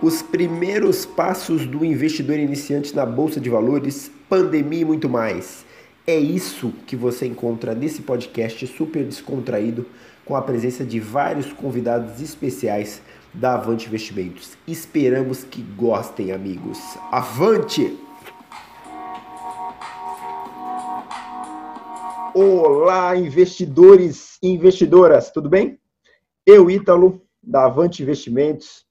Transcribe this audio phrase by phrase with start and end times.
[0.00, 5.66] os primeiros passos do investidor iniciante na bolsa de valores, pandemia e muito mais.
[6.06, 9.84] É isso que você encontra nesse podcast super descontraído,
[10.24, 13.02] com a presença de vários convidados especiais
[13.34, 14.56] da Avante Investimentos.
[14.66, 16.78] Esperamos que gostem, amigos.
[17.10, 17.98] Avante!
[22.34, 25.78] Olá, investidores e investidoras, tudo bem?
[26.46, 28.87] Eu, Ítalo, da Avante Investimentos,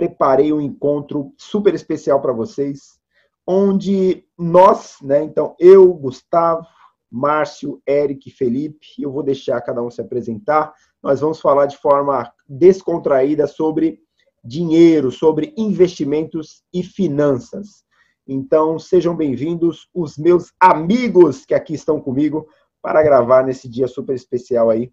[0.00, 2.98] preparei um encontro super especial para vocês,
[3.46, 6.66] onde nós, né, então eu, Gustavo,
[7.10, 10.72] Márcio, Eric, Felipe, eu vou deixar cada um se apresentar.
[11.02, 14.00] Nós vamos falar de forma descontraída sobre
[14.42, 17.84] dinheiro, sobre investimentos e finanças.
[18.26, 22.48] Então, sejam bem-vindos os meus amigos que aqui estão comigo
[22.80, 24.90] para gravar nesse dia super especial aí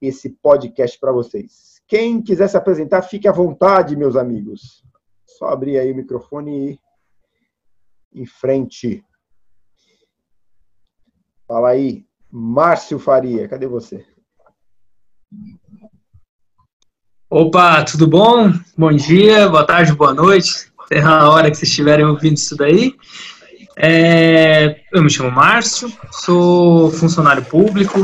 [0.00, 1.75] esse podcast para vocês.
[1.88, 4.84] Quem quiser se apresentar, fique à vontade, meus amigos.
[5.24, 6.80] Só abrir aí o microfone
[8.12, 9.04] e em frente.
[11.46, 14.04] Fala aí, Márcio Faria, cadê você?
[17.30, 18.52] Opa, tudo bom?
[18.76, 20.72] Bom dia, boa tarde, boa noite.
[20.80, 22.96] Até a hora que vocês estiverem ouvindo isso daí.
[23.76, 27.98] É, eu me chamo Márcio, sou funcionário público,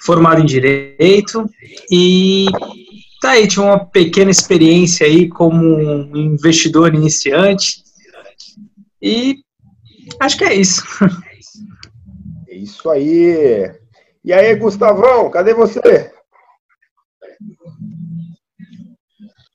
[0.00, 1.48] formado em Direito
[1.90, 2.46] e
[3.20, 7.82] Tá aí, tinha uma pequena experiência aí como um investidor iniciante.
[9.00, 9.36] E
[10.20, 10.82] acho que é isso.
[12.48, 13.70] É isso aí.
[14.24, 16.12] E aí, Gustavão, cadê você?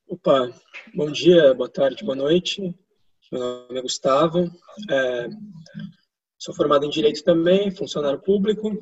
[0.08, 0.52] Opa,
[0.94, 2.62] bom dia, boa tarde, boa noite.
[3.32, 4.52] Meu nome é Gustavo.
[4.90, 5.30] É,
[6.38, 8.78] sou formado em Direito também, funcionário público.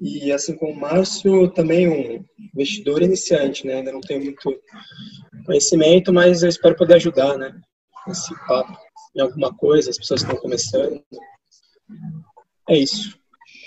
[0.00, 3.74] E assim como o Márcio, também um investidor iniciante, né?
[3.74, 4.58] Ainda não tenho muito
[5.44, 7.52] conhecimento, mas eu espero poder ajudar, né?
[8.06, 8.76] Nesse papo,
[9.14, 11.02] em alguma coisa, as pessoas estão começando.
[12.68, 13.18] É isso.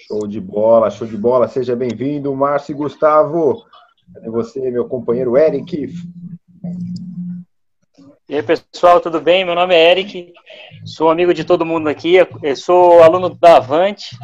[0.07, 1.47] Show de bola, show de bola.
[1.47, 3.63] Seja bem-vindo, Márcio e Gustavo.
[4.13, 5.93] Cadê você, meu companheiro Eric?
[8.33, 9.45] E aí, pessoal, tudo bem?
[9.45, 10.33] Meu nome é Eric,
[10.83, 12.15] sou amigo de todo mundo aqui,
[12.55, 14.17] sou aluno da Avante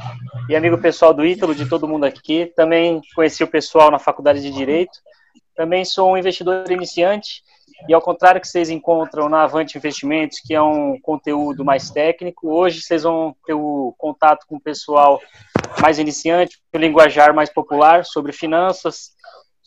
[0.49, 2.51] e amigo pessoal do Ítalo, de todo mundo aqui.
[2.55, 4.97] Também conheci o pessoal na faculdade de Direito.
[5.55, 7.43] Também sou um investidor iniciante
[7.87, 12.49] e, ao contrário que vocês encontram na Avante Investimentos, que é um conteúdo mais técnico,
[12.49, 15.21] hoje vocês vão ter o contato com o pessoal
[15.79, 19.11] mais iniciante, o linguajar mais popular sobre finanças,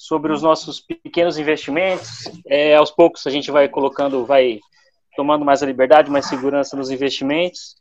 [0.02, 2.24] sobre os nossos pequenos investimentos.
[2.48, 4.58] É, aos poucos a gente vai colocando, vai
[5.16, 7.76] tomando mais a liberdade, mais segurança nos investimentos.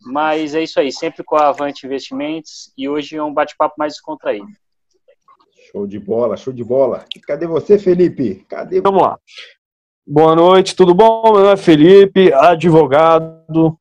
[0.00, 3.92] Mas é isso aí, sempre com a Avante Investimentos e hoje é um bate-papo mais
[3.92, 4.46] descontraído.
[5.70, 7.04] Show de bola, show de bola.
[7.26, 8.46] Cadê você, Felipe?
[8.48, 8.80] Cadê?
[8.80, 9.18] Vamos lá.
[10.06, 11.22] Boa noite, tudo bom?
[11.24, 13.78] Meu nome é Felipe, advogado,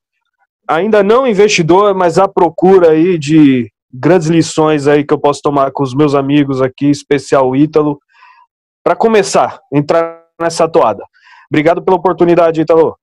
[0.67, 5.71] ainda não investidor, mas à procura aí de grandes lições aí que eu posso tomar
[5.71, 7.99] com os meus amigos aqui, especial Ítalo,
[8.83, 11.03] para começar, entrar nessa toada.
[11.49, 12.97] Obrigado pela oportunidade, Ítalo.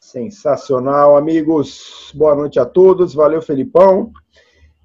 [0.00, 2.10] Sensacional, amigos.
[2.14, 3.14] Boa noite a todos.
[3.14, 4.10] Valeu, Felipão.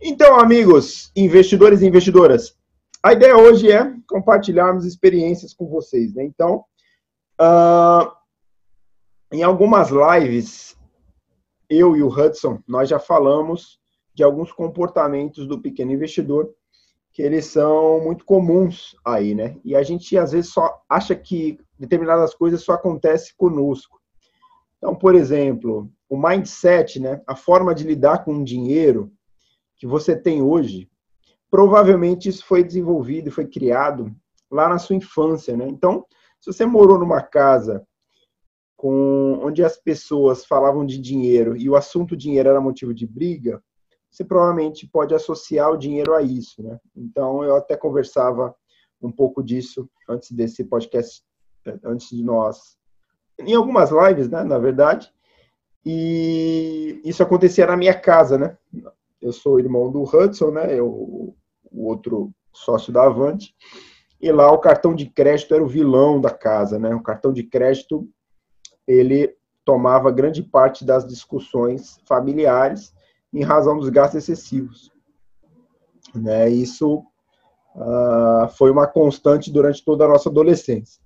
[0.01, 2.55] Então, amigos, investidores e investidoras,
[3.01, 6.23] a ideia hoje é compartilharmos experiências com vocês, né?
[6.23, 6.63] Então,
[7.41, 8.11] uh,
[9.31, 10.77] em algumas lives,
[11.69, 13.79] eu e o Hudson, nós já falamos
[14.15, 16.49] de alguns comportamentos do pequeno investidor
[17.11, 19.57] que eles são muito comuns aí, né?
[19.63, 24.01] E a gente às vezes só acha que determinadas coisas só acontecem conosco.
[24.77, 29.11] Então, por exemplo, o mindset, né, a forma de lidar com o dinheiro
[29.77, 30.89] que você tem hoje,
[31.49, 34.13] provavelmente isso foi desenvolvido, foi criado
[34.51, 35.67] lá na sua infância, né?
[35.67, 36.05] Então,
[36.39, 37.85] se você morou numa casa
[38.75, 43.63] com onde as pessoas falavam de dinheiro e o assunto dinheiro era motivo de briga,
[44.15, 46.79] você provavelmente pode associar o dinheiro a isso, né?
[46.95, 48.55] Então, eu até conversava
[49.01, 51.23] um pouco disso antes desse podcast,
[51.83, 52.77] antes de nós
[53.39, 55.11] em algumas lives, né, na verdade,
[55.85, 58.57] e isso acontecia na minha casa, né?
[59.21, 60.73] Eu sou irmão do Hudson, né?
[60.73, 60.87] Eu,
[61.71, 63.53] o outro sócio da Avante.
[64.19, 66.95] E lá o cartão de crédito era o vilão da casa, né?
[66.95, 68.07] O cartão de crédito
[68.87, 72.94] ele tomava grande parte das discussões familiares
[73.35, 74.89] em razão dos gastos excessivos.
[76.15, 76.49] Né?
[76.49, 77.03] Isso
[77.75, 81.03] uh, foi uma constante durante toda a nossa adolescência.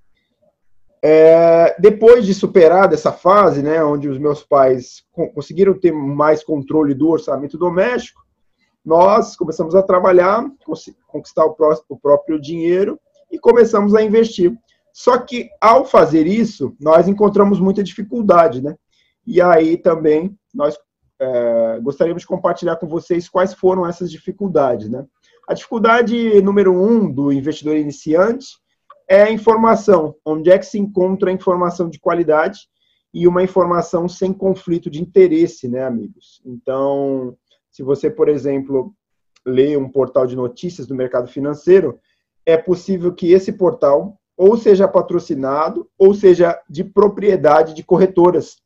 [1.01, 5.03] É, depois de superar essa fase, né, onde os meus pais
[5.33, 8.21] conseguiram ter mais controle do orçamento doméstico,
[8.85, 10.45] nós começamos a trabalhar,
[11.07, 12.99] conquistar o, próprio dinheiro
[13.31, 14.53] e começamos a investir.
[14.91, 18.75] Só que ao fazer isso, nós encontramos muita dificuldade, né?
[19.25, 20.77] E aí também nós
[21.19, 25.05] é, gostaríamos de compartilhar com vocês quais foram essas dificuldades, né?
[25.47, 28.47] A dificuldade número um do investidor iniciante
[29.07, 30.15] é a informação.
[30.23, 32.59] Onde é que se encontra a informação de qualidade
[33.13, 36.41] e uma informação sem conflito de interesse, né, amigos?
[36.45, 37.35] Então,
[37.71, 38.93] se você, por exemplo,
[39.45, 41.99] lê um portal de notícias do mercado financeiro,
[42.45, 48.57] é possível que esse portal ou seja patrocinado ou seja de propriedade de corretoras.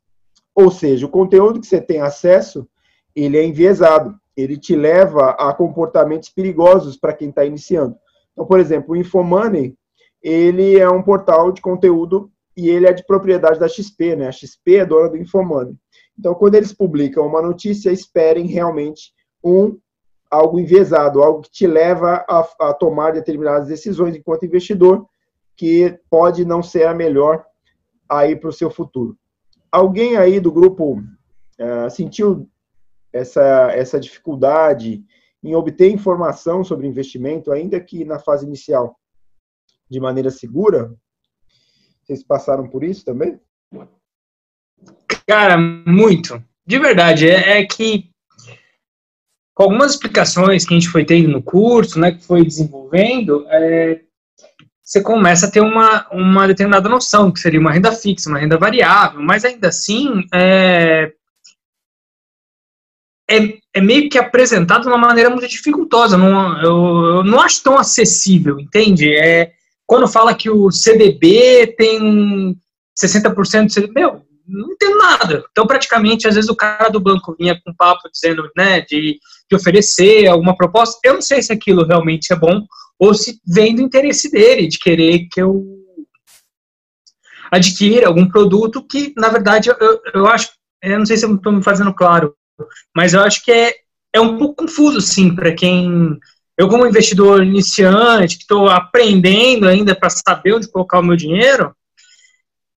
[0.56, 2.68] Ou seja, o conteúdo que você tem acesso,
[3.16, 4.16] ele é enviesado.
[4.36, 7.96] Ele te leva a comportamentos perigosos para quem está iniciando.
[8.32, 9.76] Então, por exemplo, o Infomoney,
[10.22, 14.28] ele é um portal de conteúdo e ele é de propriedade da XP, né?
[14.28, 15.76] A XP é dona do Infomoney.
[16.18, 19.12] Então, quando eles publicam uma notícia, esperem realmente
[19.44, 19.78] um
[20.30, 25.06] algo enviesado, algo que te leva a, a tomar determinadas decisões enquanto investidor,
[25.56, 27.46] que pode não ser a melhor
[28.10, 29.16] aí para o seu futuro.
[29.74, 32.48] Alguém aí do grupo uh, sentiu
[33.12, 35.04] essa, essa dificuldade
[35.44, 38.96] em obter informação sobre investimento, ainda que na fase inicial,
[39.90, 40.94] de maneira segura?
[42.04, 43.40] Vocês passaram por isso também?
[45.25, 46.40] Cara, muito.
[46.64, 48.12] De verdade, é, é que
[49.56, 54.04] com algumas explicações que a gente foi tendo no curso, né, que foi desenvolvendo, é,
[54.84, 58.58] você começa a ter uma, uma determinada noção que seria uma renda fixa, uma renda
[58.58, 61.14] variável, mas ainda assim é,
[63.30, 66.18] é, é meio que apresentado de uma maneira muito dificultosa.
[66.18, 69.16] Não, eu, eu não acho tão acessível, entende?
[69.16, 69.54] É,
[69.88, 72.58] quando fala que o CDB tem
[73.02, 75.44] 60% de CDB, meu, não entendo nada.
[75.52, 79.18] Então, praticamente, às vezes o cara do banco vinha com papo dizendo, né, de,
[79.50, 81.00] de oferecer alguma proposta.
[81.04, 82.66] Eu não sei se aquilo realmente é bom
[83.00, 85.63] ou se vem do interesse dele, de querer que eu
[87.51, 90.50] adquira algum produto que, na verdade, eu, eu acho,
[90.81, 92.36] eu não sei se eu estou me fazendo claro,
[92.95, 93.75] mas eu acho que é,
[94.13, 96.18] é um pouco confuso, sim, para quem.
[96.57, 101.75] Eu, como investidor iniciante, que estou aprendendo ainda para saber onde colocar o meu dinheiro,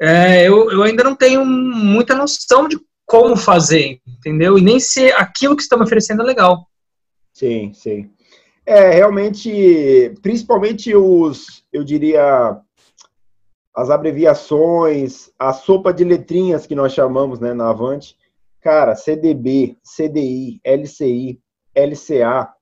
[0.01, 4.59] é, eu, eu ainda não tenho muita noção de como fazer, entendeu?
[4.59, 6.67] E nem se aquilo que estão me oferecendo é legal.
[7.33, 8.11] Sim, sim.
[8.67, 12.61] É, realmente, principalmente os, eu diria,
[13.73, 18.17] as abreviações, a sopa de letrinhas que nós chamamos, né, na Avante,
[18.61, 21.41] cara, CDB, CDI, LCI,
[21.77, 22.53] LCA,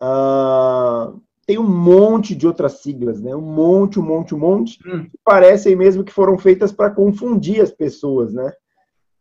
[0.00, 3.34] uh, tem um monte de outras siglas, né?
[3.34, 5.04] Um monte, um monte, um monte, hum.
[5.04, 8.52] que parecem mesmo que foram feitas para confundir as pessoas, né?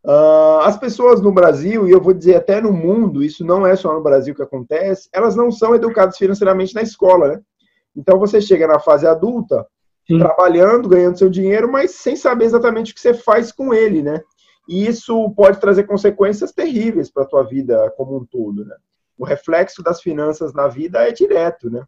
[0.07, 3.75] Uh, as pessoas no Brasil, e eu vou dizer até no mundo, isso não é
[3.75, 7.41] só no Brasil que acontece, elas não são educadas financeiramente na escola, né?
[7.93, 9.67] Então você chega na fase adulta,
[10.07, 10.17] Sim.
[10.17, 14.21] trabalhando, ganhando seu dinheiro, mas sem saber exatamente o que você faz com ele, né?
[14.65, 18.77] E isso pode trazer consequências terríveis para a tua vida como um todo, né?
[19.17, 21.83] O reflexo das finanças na vida é direto, né?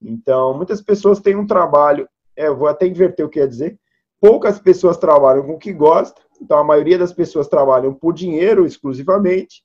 [0.00, 3.76] Então, muitas pessoas têm um trabalho, é, eu vou até inverter o que ia dizer,
[4.20, 8.66] poucas pessoas trabalham com o que gostam, então a maioria das pessoas trabalham por dinheiro
[8.66, 9.62] exclusivamente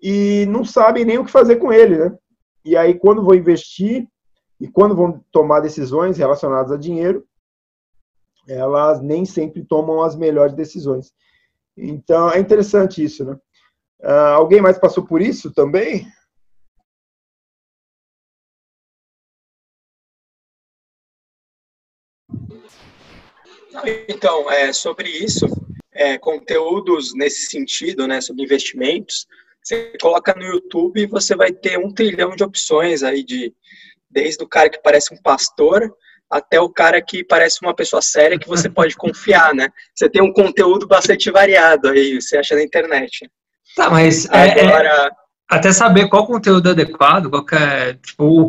[0.00, 2.16] e não sabem nem o que fazer com ele, né?
[2.64, 4.06] E aí, quando vão investir
[4.60, 7.26] e quando vão tomar decisões relacionadas a dinheiro,
[8.46, 11.12] elas nem sempre tomam as melhores decisões.
[11.76, 13.38] Então, é interessante isso, né?
[14.00, 16.06] Uh, alguém mais passou por isso também?
[24.08, 25.46] Então, é, sobre isso,
[25.98, 29.26] é, conteúdos nesse sentido, né, sobre investimentos,
[29.60, 33.52] você coloca no YouTube e você vai ter um trilhão de opções aí de
[34.08, 35.92] desde o cara que parece um pastor
[36.30, 39.68] até o cara que parece uma pessoa séria que você pode confiar, né?
[39.94, 43.30] Você tem um conteúdo bastante variado aí, você acha na internet.
[43.74, 45.10] Tá, mas é, Agora, é,
[45.50, 48.48] até saber qual conteúdo é adequado, qual que é, tipo, o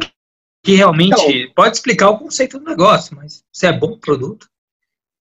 [0.63, 4.47] que realmente então, pode explicar o conceito do negócio, mas se é bom produto.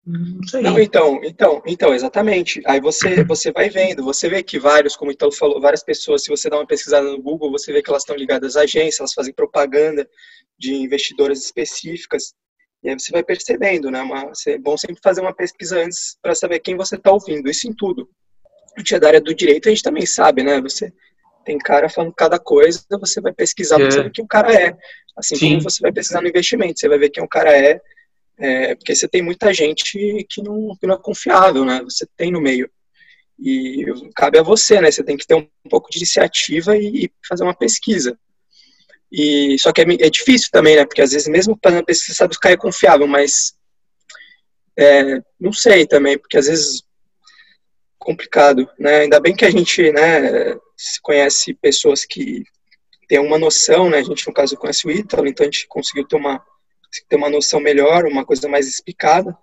[0.08, 0.62] Não sei.
[0.62, 2.62] Não, então, então, então, exatamente.
[2.64, 6.30] Aí você, você vai vendo, você vê que vários, como então falou, várias pessoas, se
[6.30, 9.12] você dá uma pesquisada no Google, você vê que elas estão ligadas a agências, elas
[9.12, 10.08] fazem propaganda
[10.58, 12.32] de investidoras específicas.
[12.82, 14.00] E aí você vai percebendo, né?
[14.00, 17.68] Uma, é bom sempre fazer uma pesquisa antes para saber quem você está ouvindo, isso
[17.68, 18.08] em tudo.
[18.76, 20.58] A gente é da área do direito, a gente também sabe, né?
[20.62, 20.90] Você
[21.44, 23.78] tem cara falando cada coisa, você vai pesquisar é.
[23.80, 24.74] para saber quem o cara é.
[25.18, 25.48] Assim Sim.
[25.50, 27.78] como você vai pesquisar no investimento, você vai ver quem o cara é,
[28.38, 31.82] é, porque você tem muita gente que não, que não é confiável, né?
[31.82, 32.70] Você tem no meio.
[33.38, 34.90] E cabe a você, né?
[34.90, 38.18] Você tem que ter um, pouco de iniciativa e, fazer uma pesquisa.
[39.10, 40.84] E só que é, é, difícil também, né?
[40.84, 43.56] Porque às vezes mesmo fazendo pesquisa, sabe que o cara é confiável, mas
[44.76, 46.84] É, não sei também, porque às vezes
[47.98, 49.00] complicado, né?
[49.00, 50.56] Ainda bem que a gente, né,
[51.02, 52.44] conhece pessoas que
[53.08, 53.98] têm uma noção, né?
[53.98, 56.40] A gente no caso conhece o Ítalo, então a gente conseguiu ter uma
[57.08, 59.36] ter uma noção melhor, uma coisa mais explicada.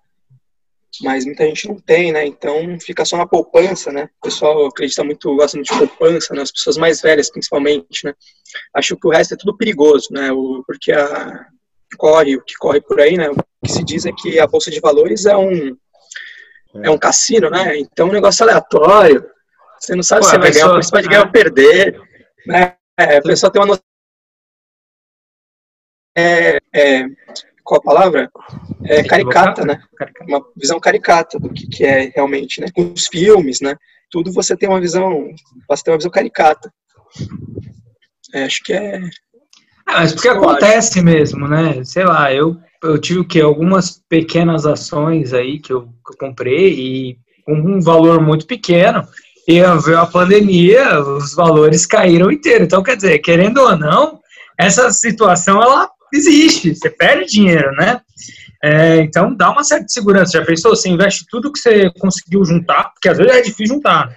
[1.01, 2.25] Mas muita gente não tem, né?
[2.25, 4.09] Então fica só na poupança, né?
[4.17, 6.41] O pessoal acredita muito, gosta muito de poupança, né?
[6.41, 8.13] As pessoas mais velhas, principalmente, né?
[8.73, 10.31] Acho que o resto é tudo perigoso, né?
[10.31, 11.47] O, porque a,
[11.97, 13.29] corre, o que corre por aí, né?
[13.29, 13.35] O
[13.65, 15.75] que se diz é que a bolsa de valores é um
[16.83, 17.77] é um cassino, né?
[17.77, 19.25] Então é um negócio aleatório.
[19.79, 20.69] Você não sabe Pô, se vai pessoa...
[20.69, 22.01] ganhar, você pode ganhar ou perder,
[22.45, 22.75] né?
[22.97, 23.83] É, a pessoa tem uma noção
[26.15, 27.05] é, é,
[27.63, 28.31] qual a palavra?
[28.83, 29.81] É caricata, né?
[30.27, 32.67] Uma visão caricata do que, que é realmente, né?
[32.73, 33.75] Com os filmes, né?
[34.09, 35.29] Tudo você tem uma visão,
[35.67, 36.71] você tem uma visão caricata.
[38.33, 39.01] É, acho que é
[39.85, 41.83] ah, mas porque acontece mesmo, né?
[41.83, 43.39] Sei lá, eu, eu tive o quê?
[43.41, 49.07] Algumas pequenas ações aí que eu, que eu comprei e com um valor muito pequeno.
[49.47, 52.63] E veio a pandemia, os valores caíram inteiro.
[52.63, 54.19] Então, quer dizer, querendo ou não,
[54.57, 56.75] essa situação ela existe.
[56.75, 58.01] Você perde dinheiro, né?
[58.63, 60.39] É, então, dá uma certa segurança.
[60.39, 60.75] Já pensou?
[60.75, 64.07] Você investe tudo que você conseguiu juntar, porque às vezes é difícil juntar.
[64.07, 64.15] Né?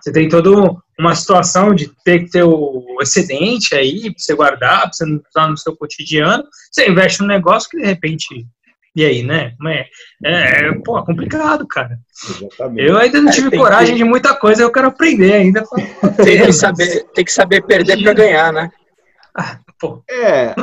[0.00, 4.80] Você tem toda uma situação de ter que ter o excedente aí, para você guardar,
[4.82, 6.44] para você não usar no seu cotidiano.
[6.70, 8.46] Você investe num negócio que de repente.
[8.94, 9.54] E aí, né?
[9.66, 9.86] É,
[10.24, 11.98] é, é pô, é complicado, cara.
[12.28, 12.88] Exatamente.
[12.88, 14.02] Eu ainda não é, tive é, coragem que...
[14.02, 15.64] de muita coisa, eu quero aprender ainda.
[16.22, 18.70] tem, que saber, tem que saber perder para ganhar, né?
[19.34, 20.02] Ah, pô.
[20.10, 20.54] É.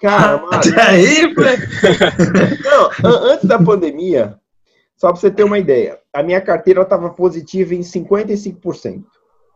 [0.00, 0.76] Cara, mas...
[0.78, 1.34] aí,
[2.64, 4.38] Não, antes da pandemia,
[4.96, 9.04] só para você ter uma ideia, a minha carteira estava positiva em 55%.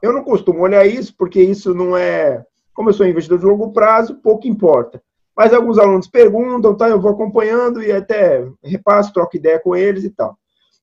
[0.03, 2.45] Eu não costumo olhar isso, porque isso não é.
[2.75, 5.03] Como eu sou investidor de longo prazo, pouco importa.
[5.37, 10.05] Mas alguns alunos perguntam, tá, eu vou acompanhando e até repasso, troco ideia com eles
[10.05, 10.37] e tal.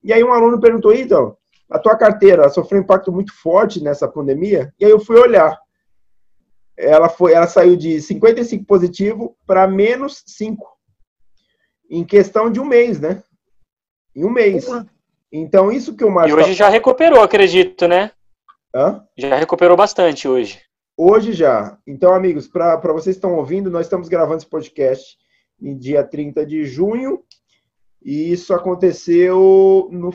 [0.04, 1.38] E aí um aluno perguntou, então,
[1.70, 4.74] a tua carteira sofreu um impacto muito forte nessa pandemia?
[4.80, 5.58] E aí eu fui olhar.
[6.78, 10.66] Ela, foi, ela saiu de 55 positivo para menos 5
[11.90, 13.22] em questão de um mês, né?
[14.16, 14.66] Em um mês.
[15.32, 16.38] Então, isso que o Márcio.
[16.38, 16.54] E hoje tá...
[16.54, 18.12] já recuperou, acredito, né?
[18.74, 19.06] Hã?
[19.18, 20.62] Já recuperou bastante hoje.
[20.96, 21.78] Hoje já.
[21.86, 25.18] Então, amigos, para vocês que estão ouvindo, nós estamos gravando esse podcast
[25.62, 27.24] em dia 30 de junho.
[28.02, 30.12] E isso aconteceu no,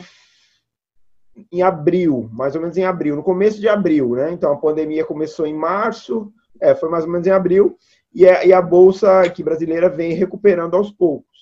[1.51, 4.31] em abril, mais ou menos em abril, no começo de abril, né?
[4.31, 7.77] Então a pandemia começou em março, é, foi mais ou menos em abril,
[8.13, 11.37] e a, e a bolsa aqui brasileira vem recuperando aos poucos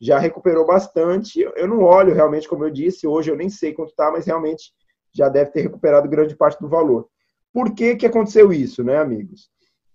[0.00, 1.40] já recuperou bastante.
[1.40, 4.72] Eu não olho realmente, como eu disse, hoje eu nem sei quanto está, mas realmente
[5.12, 7.08] já deve ter recuperado grande parte do valor.
[7.52, 9.50] Por que, que aconteceu isso, né, amigos?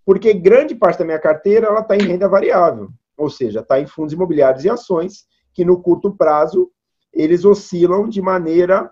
[0.05, 3.88] Porque grande parte da minha carteira ela está em renda variável, ou seja, está em
[3.88, 6.70] fundos imobiliários e ações, que no curto prazo
[7.12, 8.91] eles oscilam de maneira,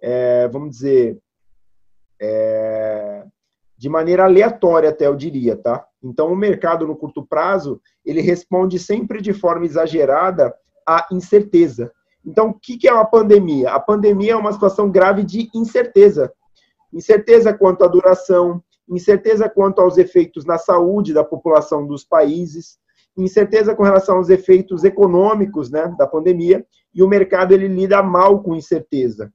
[0.00, 1.18] é, vamos dizer,
[2.22, 3.26] é,
[3.84, 5.86] de maneira aleatória até eu diria, tá?
[6.02, 10.54] Então o mercado no curto prazo ele responde sempre de forma exagerada
[10.88, 11.92] à incerteza.
[12.24, 13.72] Então o que é uma pandemia?
[13.72, 16.32] A pandemia é uma situação grave de incerteza,
[16.94, 22.78] incerteza quanto à duração, incerteza quanto aos efeitos na saúde da população dos países,
[23.14, 26.64] incerteza com relação aos efeitos econômicos, né, da pandemia.
[26.94, 29.30] E o mercado ele lida mal com incerteza.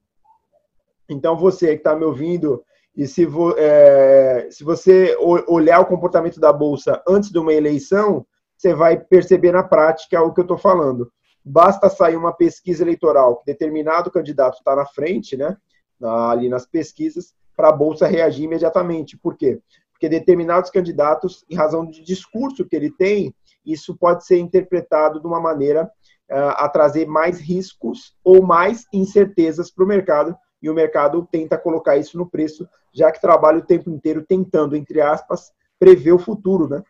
[1.08, 2.64] Então você que está me ouvindo
[3.00, 5.16] e se, vo, é, se você
[5.48, 10.34] olhar o comportamento da Bolsa antes de uma eleição, você vai perceber na prática o
[10.34, 11.10] que eu estou falando.
[11.42, 15.56] Basta sair uma pesquisa eleitoral que determinado candidato está na frente, né,
[16.02, 19.16] ali nas pesquisas, para a Bolsa reagir imediatamente.
[19.16, 19.58] Por quê?
[19.92, 25.26] Porque determinados candidatos, em razão do discurso que ele tem, isso pode ser interpretado de
[25.26, 25.90] uma maneira
[26.30, 31.56] uh, a trazer mais riscos ou mais incertezas para o mercado, e o mercado tenta
[31.56, 36.18] colocar isso no preço, já que trabalha o tempo inteiro tentando, entre aspas, prever o
[36.18, 36.82] futuro, né?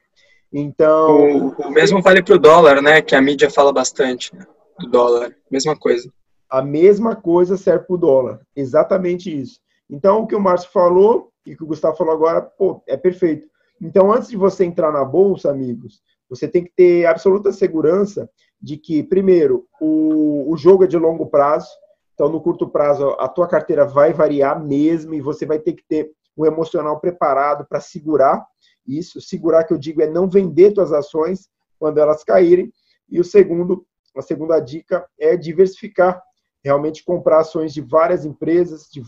[0.53, 1.49] Então.
[1.49, 3.01] O, o mesmo vale para o dólar, né?
[3.01, 4.45] Que a mídia fala bastante né?
[4.79, 5.35] do dólar.
[5.51, 6.13] Mesma coisa.
[6.49, 8.41] A mesma coisa serve para o dólar.
[8.57, 9.61] Exatamente isso.
[9.89, 13.47] Então, o que o Márcio falou e que o Gustavo falou agora, pô, é perfeito.
[13.81, 18.29] Então, antes de você entrar na bolsa, amigos, você tem que ter absoluta segurança
[18.61, 21.69] de que, primeiro, o, o jogo é de longo prazo.
[22.15, 25.85] Então, no curto prazo, a tua carteira vai variar mesmo e você vai ter que
[25.89, 28.47] ter um emocional preparado para segurar
[28.87, 29.21] isso.
[29.21, 31.49] Segurar, que eu digo, é não vender tuas ações
[31.79, 32.73] quando elas caírem.
[33.09, 33.87] E o segundo,
[34.17, 36.23] a segunda dica é diversificar.
[36.63, 39.03] Realmente comprar ações de várias empresas, de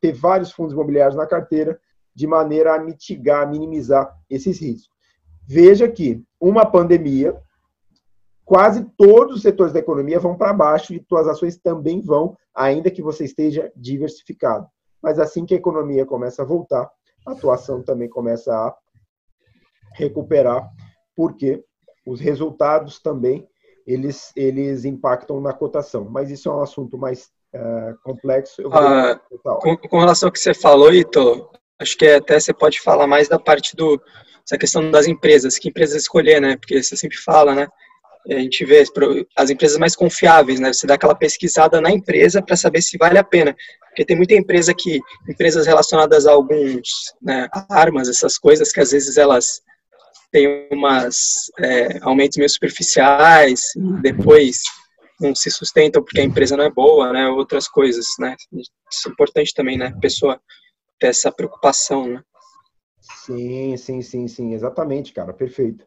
[0.00, 1.80] ter vários fundos imobiliários na carteira,
[2.14, 4.92] de maneira a mitigar, minimizar esses riscos.
[5.44, 7.36] Veja que uma pandemia
[8.44, 12.90] quase todos os setores da economia vão para baixo e suas ações também vão, ainda
[12.90, 14.66] que você esteja diversificado.
[15.02, 16.90] Mas assim que a economia começa a voltar,
[17.26, 18.74] a atuação também começa a
[19.94, 20.68] recuperar,
[21.14, 21.64] porque
[22.06, 23.46] os resultados também
[23.86, 26.04] eles, eles impactam na cotação.
[26.08, 28.62] Mas isso é um assunto mais uh, complexo.
[28.72, 29.20] Ah,
[29.60, 33.28] com, com, relação ao que você falou, Ito, acho que até você pode falar mais
[33.28, 34.00] da parte do
[34.44, 36.56] essa questão das empresas, que empresas escolher, né?
[36.56, 37.68] Porque você sempre fala, né?
[38.30, 38.84] A gente vê
[39.36, 40.72] as empresas mais confiáveis, né?
[40.72, 43.54] Você dá aquela pesquisada na empresa para saber se vale a pena.
[43.88, 46.88] Porque tem muita empresa que, empresas relacionadas a alguns,
[47.20, 49.60] né, armas, essas coisas que às vezes elas
[50.30, 53.60] têm umas é, aumentos meio superficiais,
[54.00, 54.62] depois
[55.20, 57.28] não se sustentam porque a empresa não é boa, né?
[57.28, 58.34] Outras coisas, né?
[58.52, 59.86] Isso é importante também, né?
[59.86, 60.40] A pessoa
[60.98, 62.22] ter essa preocupação, né?
[63.00, 65.84] Sim, sim, sim, sim, exatamente, cara, perfeito.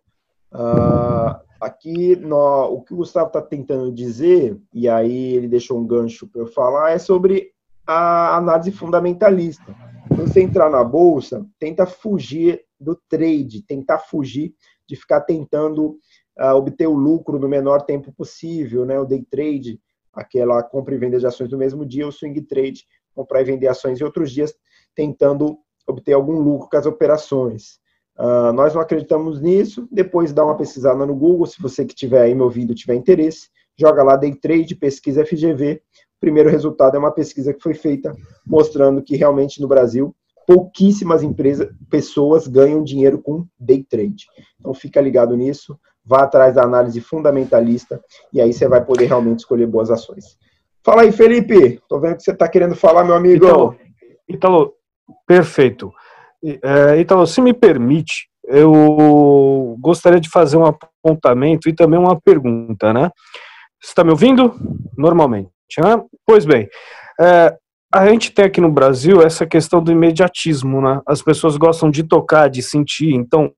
[0.54, 5.86] Uh, aqui, no, o que o Gustavo está tentando dizer, e aí ele deixou um
[5.86, 7.52] gancho para eu falar, é sobre
[7.86, 9.76] a análise fundamentalista.
[10.08, 14.54] Quando você entrar na bolsa, tenta fugir do trade, tentar fugir
[14.88, 15.98] de ficar tentando
[16.40, 19.00] uh, obter o lucro no menor tempo possível, né?
[19.00, 19.80] O day trade,
[20.14, 23.68] aquela compra e venda de ações no mesmo dia, o swing trade, comprar e vender
[23.68, 24.54] ações em outros dias,
[24.94, 25.58] tentando
[25.88, 27.80] obter algum lucro com as operações.
[28.18, 29.88] Uh, nós não acreditamos nisso.
[29.92, 33.50] Depois dá uma pesquisada no Google, se você que tiver aí me ouvindo tiver interesse,
[33.78, 35.82] joga lá Day Trade, pesquisa FGV.
[36.18, 41.24] O primeiro resultado é uma pesquisa que foi feita mostrando que realmente no Brasil pouquíssimas
[41.24, 44.28] empresas, pessoas ganham dinheiro com day trade.
[44.60, 49.40] Então fica ligado nisso, vá atrás da análise fundamentalista e aí você vai poder realmente
[49.40, 50.38] escolher boas ações.
[50.84, 51.82] Fala aí, Felipe.
[51.90, 53.44] Tô vendo que você está querendo falar, meu amigo.
[53.44, 53.76] Então,
[54.30, 54.74] Italo,
[55.26, 55.92] perfeito.
[56.64, 62.94] É, então, se me permite, eu gostaria de fazer um apontamento e também uma pergunta,
[62.94, 63.10] né?
[63.82, 64.54] Você está me ouvindo?
[64.98, 65.50] Normalmente.
[65.80, 66.02] Né?
[66.26, 66.70] Pois bem,
[67.20, 67.56] é,
[67.94, 71.02] a gente tem aqui no Brasil essa questão do imediatismo, né?
[71.08, 73.52] As pessoas gostam de tocar, de sentir, então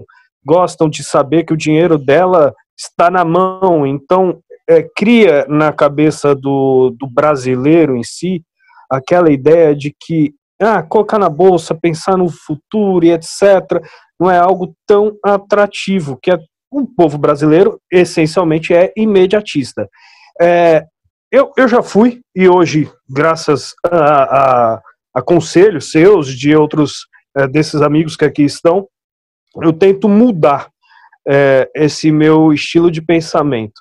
[0.45, 6.33] gostam de saber que o dinheiro dela está na mão, então é, cria na cabeça
[6.33, 8.43] do, do brasileiro em si
[8.89, 13.81] aquela ideia de que ah, colocar na bolsa, pensar no futuro e etc.,
[14.19, 16.39] não é algo tão atrativo, que é,
[16.71, 19.87] o povo brasileiro essencialmente é imediatista.
[20.41, 20.85] É,
[21.31, 23.95] eu, eu já fui, e hoje, graças a,
[24.75, 24.81] a,
[25.15, 27.05] a conselhos seus, de outros
[27.37, 28.87] é, desses amigos que aqui estão,
[29.61, 30.69] eu tento mudar
[31.27, 33.73] é, esse meu estilo de pensamento.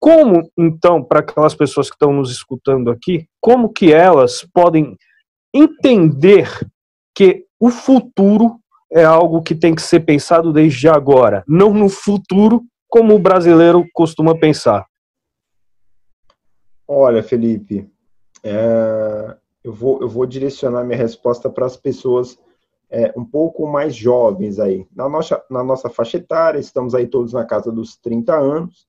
[0.00, 4.96] Como, então, para aquelas pessoas que estão nos escutando aqui, como que elas podem
[5.54, 6.50] entender
[7.14, 8.58] que o futuro
[8.90, 13.84] é algo que tem que ser pensado desde agora, não no futuro como o brasileiro
[13.92, 14.86] costuma pensar.
[16.86, 17.88] Olha, Felipe,
[18.42, 22.38] é, eu, vou, eu vou direcionar minha resposta para as pessoas
[22.90, 24.86] é, um pouco mais jovens aí.
[24.94, 28.86] Na nossa, na nossa faixa etária, estamos aí todos na casa dos 30 anos,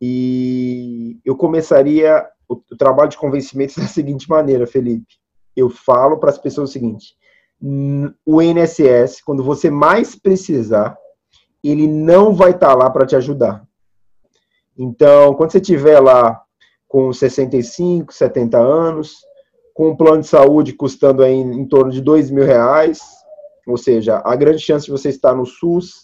[0.00, 5.19] e eu começaria o, o trabalho de convencimento da seguinte maneira, Felipe
[5.56, 7.14] eu falo para as pessoas o seguinte:
[8.24, 10.96] o INSS, quando você mais precisar,
[11.62, 13.66] ele não vai estar tá lá para te ajudar.
[14.76, 16.42] Então, quando você tiver lá
[16.88, 19.16] com 65, 70 anos,
[19.74, 23.00] com um plano de saúde custando aí em torno de dois mil reais,
[23.66, 26.00] ou seja, a grande chance de você estar no SUS,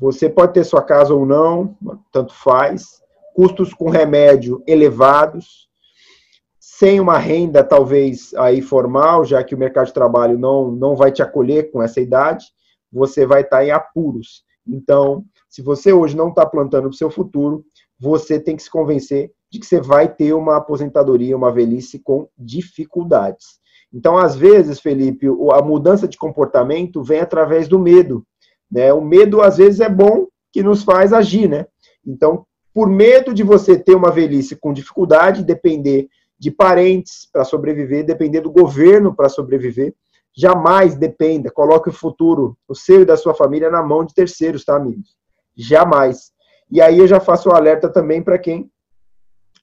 [0.00, 1.76] você pode ter sua casa ou não,
[2.10, 3.02] tanto faz,
[3.34, 5.68] custos com remédio elevados,
[6.82, 11.12] sem uma renda talvez aí formal, já que o mercado de trabalho não, não vai
[11.12, 12.46] te acolher com essa idade,
[12.90, 14.42] você vai estar em apuros.
[14.66, 17.64] Então, se você hoje não está plantando para o seu futuro,
[18.00, 22.26] você tem que se convencer de que você vai ter uma aposentadoria, uma velhice com
[22.36, 23.60] dificuldades.
[23.94, 28.26] Então, às vezes, Felipe, a mudança de comportamento vem através do medo.
[28.68, 28.92] Né?
[28.92, 31.64] O medo, às vezes, é bom que nos faz agir, né?
[32.04, 36.08] Então, por medo de você ter uma velhice com dificuldade, depender
[36.42, 39.94] de parentes para sobreviver, depender do governo para sobreviver.
[40.36, 44.74] Jamais dependa, coloque o futuro, o seu da sua família na mão de terceiros, tá,
[44.74, 45.16] amigos?
[45.54, 46.32] Jamais.
[46.68, 48.68] E aí eu já faço o um alerta também para quem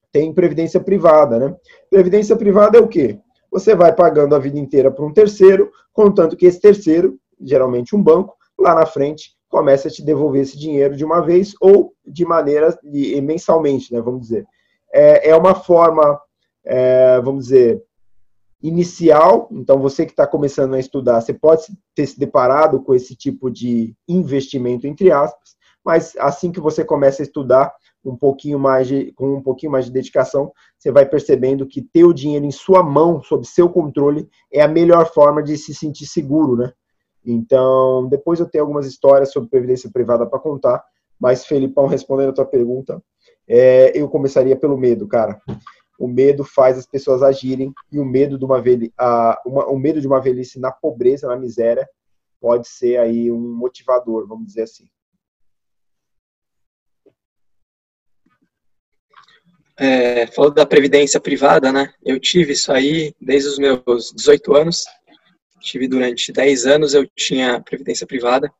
[0.09, 1.55] tem previdência privada, né?
[1.89, 3.19] Previdência privada é o quê?
[3.51, 8.01] Você vai pagando a vida inteira para um terceiro, contanto que esse terceiro, geralmente um
[8.01, 12.23] banco, lá na frente começa a te devolver esse dinheiro de uma vez ou de
[12.23, 12.73] maneira
[13.21, 13.99] mensalmente, né?
[13.99, 14.47] Vamos dizer.
[14.93, 16.17] É, é uma forma
[16.65, 17.83] é, vamos dizer,
[18.61, 19.47] inicial.
[19.51, 21.63] Então, você que está começando a estudar, você pode
[21.95, 27.21] ter se deparado com esse tipo de investimento, entre aspas, mas assim que você começa
[27.21, 31.65] a estudar um pouquinho mais de, com um pouquinho mais de dedicação, você vai percebendo
[31.65, 35.57] que ter o dinheiro em sua mão, sob seu controle, é a melhor forma de
[35.57, 36.71] se sentir seguro, né?
[37.25, 40.83] Então, depois eu tenho algumas histórias sobre previdência privada para contar,
[41.19, 43.03] mas Felipão, respondendo a tua pergunta,
[43.47, 45.41] é, eu começaria pelo medo, cara.
[45.99, 48.93] O medo faz as pessoas agirem e o medo de uma, velhice,
[49.45, 51.87] uma, o medo de uma velhice na pobreza, na miséria,
[52.39, 54.87] pode ser aí um motivador, vamos dizer assim.
[59.77, 61.93] É, falou da previdência privada, né?
[62.03, 64.85] Eu tive isso aí desde os meus 18 anos.
[65.61, 68.51] Tive durante 10 anos, eu tinha previdência privada.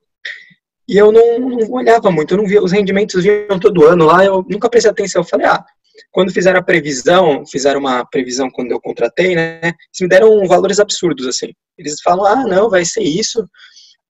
[0.88, 4.26] E eu não, não, olhava muito, eu não via, os rendimentos vinham todo ano lá,
[4.26, 5.22] eu nunca prestei atenção.
[5.22, 5.64] Eu falei, ah,
[6.12, 9.60] quando fizeram a previsão, fizeram uma previsão quando eu contratei, né?
[9.64, 11.54] Eles me deram valores absurdos, assim.
[11.78, 13.46] Eles falam, ah, não, vai ser isso.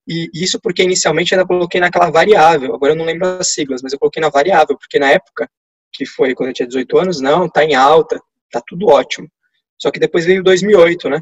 [0.08, 3.82] E isso porque inicialmente eu ainda coloquei naquela variável, agora eu não lembro as siglas,
[3.84, 5.48] mas eu coloquei na variável, porque na época
[5.92, 8.20] que foi quando eu tinha 18 anos, não, tá em alta,
[8.52, 9.30] tá tudo ótimo.
[9.78, 11.22] Só que depois veio 2008, né?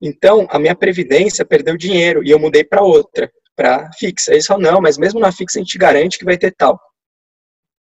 [0.00, 4.32] Então, a minha previdência perdeu dinheiro e eu mudei para outra, para fixa.
[4.32, 6.80] Eles falam, não, mas mesmo na fixa a gente garante que vai ter tal.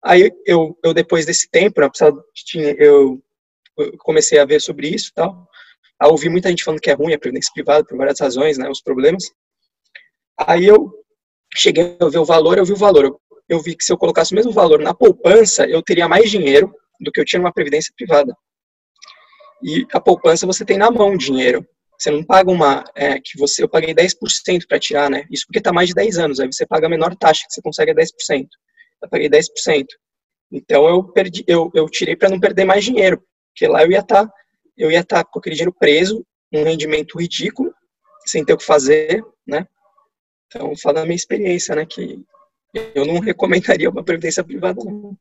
[0.04, 1.88] Aí eu, eu depois desse tempo, né,
[2.78, 3.22] eu,
[3.78, 5.48] eu comecei a ver sobre isso tal.
[6.00, 8.68] Aí ouvi muita gente falando que é ruim a previdência privada por várias razões, né,
[8.68, 9.24] os problemas.
[10.38, 10.92] Aí eu
[11.54, 13.04] cheguei a ver o valor, eu vi o valor.
[13.04, 16.30] Eu eu vi que se eu colocasse o mesmo valor na poupança, eu teria mais
[16.30, 18.36] dinheiro do que eu tinha numa previdência privada.
[19.62, 21.66] E a poupança você tem na mão dinheiro.
[21.98, 22.84] Você não paga uma.
[22.94, 25.24] É, que você, eu paguei 10% para tirar, né?
[25.30, 26.40] Isso porque está mais de 10 anos.
[26.40, 28.46] Aí você paga a menor taxa que você consegue é 10%.
[29.02, 29.86] Eu paguei 10%.
[30.50, 33.22] Então eu perdi, eu, eu tirei para não perder mais dinheiro.
[33.52, 34.32] Porque lá eu ia estar tá,
[34.76, 37.72] eu ia estar tá com aquele dinheiro preso, um rendimento ridículo,
[38.26, 39.66] sem ter o que fazer, né?
[40.46, 41.84] Então, falo da minha experiência, né?
[41.84, 42.24] Que
[42.94, 45.16] eu não recomendaria uma previdência privada, não.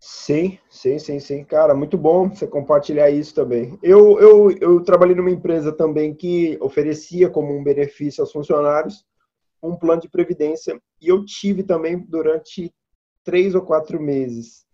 [0.00, 1.44] Sim, sim, sim, sim.
[1.44, 3.78] Cara, muito bom você compartilhar isso também.
[3.82, 9.04] Eu, eu, eu trabalhei numa empresa também que oferecia como um benefício aos funcionários
[9.68, 12.72] um plano de previdência e eu tive também durante
[13.22, 14.64] três ou quatro meses.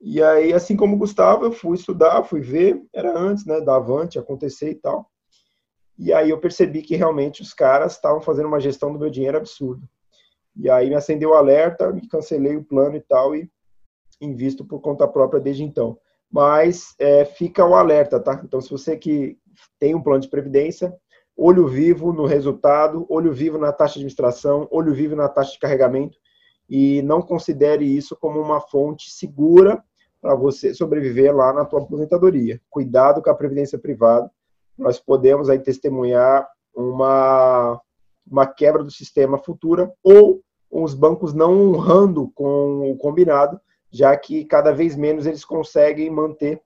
[0.00, 3.76] E aí, assim como o Gustavo, eu fui estudar, fui ver, era antes, né, da
[3.76, 5.08] Avante acontecer e tal.
[5.96, 9.36] E aí eu percebi que realmente os caras estavam fazendo uma gestão do meu dinheiro
[9.36, 9.88] absurda.
[10.56, 13.48] E aí me acendeu o alerta, me cancelei o plano e tal, e
[14.20, 15.96] invisto por conta própria desde então.
[16.30, 18.40] Mas é, fica o alerta, tá?
[18.44, 19.38] Então, se você que
[19.78, 20.92] tem um plano de previdência,
[21.36, 25.58] olho vivo no resultado, olho vivo na taxa de administração, olho vivo na taxa de
[25.58, 26.18] carregamento,
[26.68, 29.82] e não considere isso como uma fonte segura
[30.20, 32.60] para você sobreviver lá na tua aposentadoria.
[32.70, 34.30] Cuidado com a previdência privada.
[34.78, 37.80] Nós podemos aí testemunhar uma
[38.30, 40.40] uma quebra do sistema futura ou
[40.70, 46.62] os bancos não honrando com o combinado, já que cada vez menos eles conseguem manter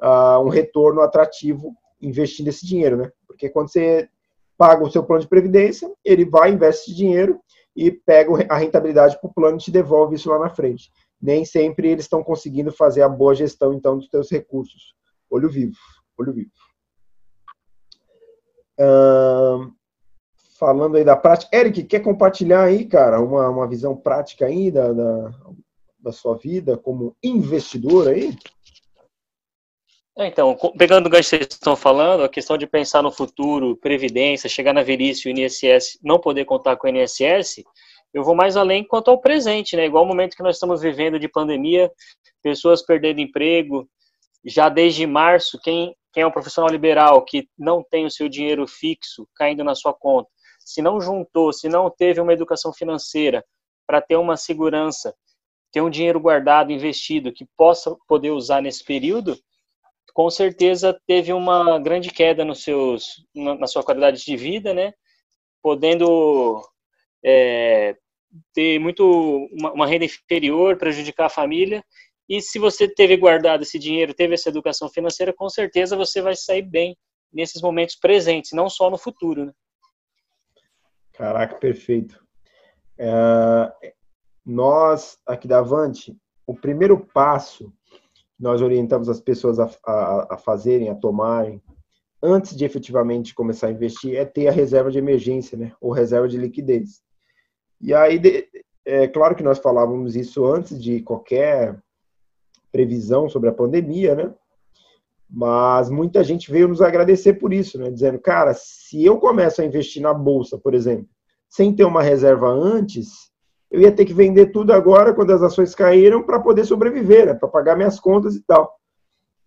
[0.00, 3.10] uh, um retorno atrativo investindo esse dinheiro, né?
[3.26, 4.08] Porque quando você
[4.56, 7.40] paga o seu plano de previdência, ele vai, investe esse dinheiro
[7.74, 10.90] e pega a rentabilidade para o plano e te devolve isso lá na frente.
[11.20, 14.94] Nem sempre eles estão conseguindo fazer a boa gestão, então, dos seus recursos.
[15.30, 15.76] Olho vivo,
[16.18, 16.50] olho vivo.
[18.78, 19.72] Uh,
[20.58, 21.56] falando aí da prática.
[21.56, 25.34] Eric, quer compartilhar aí, cara, uma, uma visão prática aí da, da,
[25.98, 28.36] da sua vida como investidor aí?
[30.20, 33.74] É, então, pegando o gancho que vocês estão falando, a questão de pensar no futuro,
[33.78, 37.64] previdência, chegar na velhice e o INSS, não poder contar com o INSS,
[38.12, 39.86] eu vou mais além quanto ao presente, né?
[39.86, 41.90] Igual o momento que nós estamos vivendo de pandemia,
[42.42, 43.88] pessoas perdendo emprego,
[44.44, 48.66] já desde março, quem, quem é um profissional liberal que não tem o seu dinheiro
[48.66, 50.28] fixo caindo na sua conta,
[50.62, 53.42] se não juntou, se não teve uma educação financeira
[53.86, 55.14] para ter uma segurança,
[55.72, 59.34] ter um dinheiro guardado, investido, que possa poder usar nesse período,
[60.12, 64.92] com certeza teve uma grande queda nos seus, na sua qualidade de vida, né?
[65.62, 66.62] Podendo
[67.24, 67.96] é,
[68.54, 71.84] ter muito uma, uma, renda inferior, prejudicar a família.
[72.28, 76.34] E se você teve guardado esse dinheiro, teve essa educação financeira, com certeza você vai
[76.34, 76.96] sair bem
[77.32, 79.46] nesses momentos presentes, não só no futuro.
[79.46, 79.52] Né?
[81.12, 82.24] Caraca, perfeito.
[82.98, 83.92] É,
[84.44, 87.72] nós, aqui da Avante, o primeiro passo
[88.40, 91.62] nós orientamos as pessoas a, a, a fazerem, a tomarem,
[92.22, 95.72] antes de efetivamente começar a investir, é ter a reserva de emergência, né?
[95.80, 97.02] Ou reserva de liquidez.
[97.80, 98.20] E aí,
[98.84, 101.78] é claro que nós falávamos isso antes de qualquer
[102.72, 104.34] previsão sobre a pandemia, né?
[105.28, 107.90] Mas muita gente veio nos agradecer por isso, né?
[107.90, 111.08] Dizendo, cara, se eu começo a investir na bolsa, por exemplo,
[111.48, 113.30] sem ter uma reserva antes,
[113.70, 117.34] eu ia ter que vender tudo agora, quando as ações caíram, para poder sobreviver, né,
[117.34, 118.74] para pagar minhas contas e tal.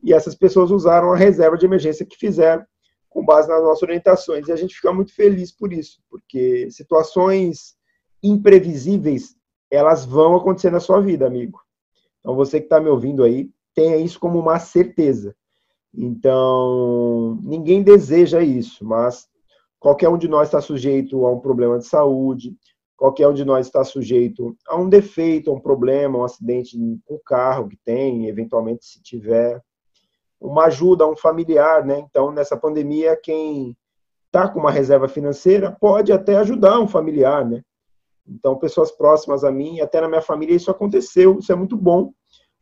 [0.01, 2.65] E essas pessoas usaram a reserva de emergência que fizeram,
[3.09, 4.47] com base nas nossas orientações.
[4.47, 7.75] E a gente fica muito feliz por isso, porque situações
[8.21, 9.36] imprevisíveis,
[9.69, 11.59] elas vão acontecer na sua vida, amigo.
[12.19, 15.36] Então, você que está me ouvindo aí, tenha isso como uma certeza.
[15.93, 19.27] Então, ninguém deseja isso, mas
[19.79, 22.55] qualquer um de nós está sujeito a um problema de saúde,
[22.97, 27.15] qualquer um de nós está sujeito a um defeito, a um problema, um acidente com
[27.15, 29.62] o carro que tem, eventualmente se tiver,
[30.39, 31.99] uma ajuda a um familiar, né?
[31.99, 33.75] Então, nessa pandemia, quem
[34.27, 37.62] está com uma reserva financeira pode até ajudar um familiar, né?
[38.27, 42.12] Então, pessoas próximas a mim, até na minha família, isso aconteceu, isso é muito bom.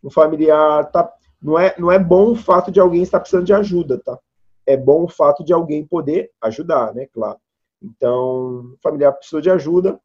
[0.04, 3.54] Um familiar tá, não é, não é bom o fato de alguém estar precisando de
[3.54, 4.18] ajuda, tá?
[4.66, 7.08] É bom o fato de alguém poder ajudar, né?
[7.12, 7.40] Claro.
[7.82, 10.00] Então, o familiar precisou de ajuda,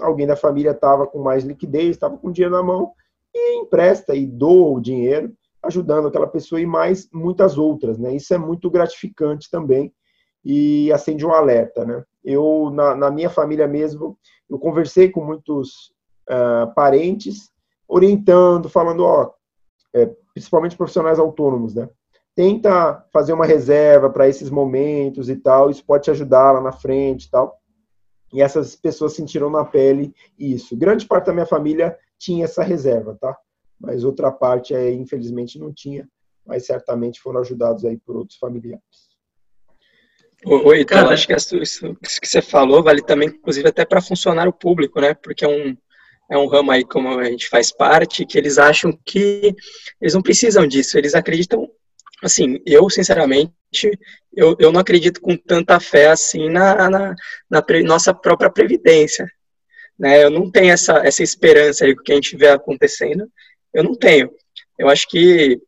[0.00, 2.92] alguém da família estava com mais liquidez, estava com dinheiro na mão,
[3.34, 5.32] e empresta e doa o dinheiro,
[5.62, 8.14] ajudando aquela pessoa e mais muitas outras, né?
[8.14, 9.92] Isso é muito gratificante também
[10.44, 12.02] e acende um alerta, né?
[12.24, 15.92] Eu, na, na minha família mesmo, eu conversei com muitos
[16.28, 17.50] uh, parentes,
[17.86, 19.32] orientando, falando, ó,
[19.92, 21.88] é, principalmente profissionais autônomos, né?
[22.34, 26.72] Tenta fazer uma reserva para esses momentos e tal, isso pode te ajudar lá na
[26.72, 27.59] frente e tal.
[28.32, 30.76] E essas pessoas sentiram na pele isso.
[30.76, 33.36] Grande parte da minha família tinha essa reserva, tá?
[33.78, 36.08] Mas outra parte, é, infelizmente, não tinha,
[36.46, 39.10] mas certamente foram ajudados aí por outros familiares.
[40.44, 44.52] Oi, então, acho que isso, isso que você falou vale também, inclusive, até para funcionário
[44.52, 45.12] público, né?
[45.12, 45.76] Porque é um,
[46.30, 49.54] é um ramo aí como a gente faz parte, que eles acham que
[50.00, 51.68] eles não precisam disso, eles acreditam,
[52.22, 53.52] assim, eu sinceramente,
[54.34, 57.14] eu, eu não acredito com tanta fé assim na, na,
[57.48, 59.26] na pre, nossa própria previdência,
[59.98, 63.30] né, eu não tenho essa, essa esperança aí que a gente vê acontecendo,
[63.72, 64.30] eu não tenho,
[64.78, 65.60] eu acho que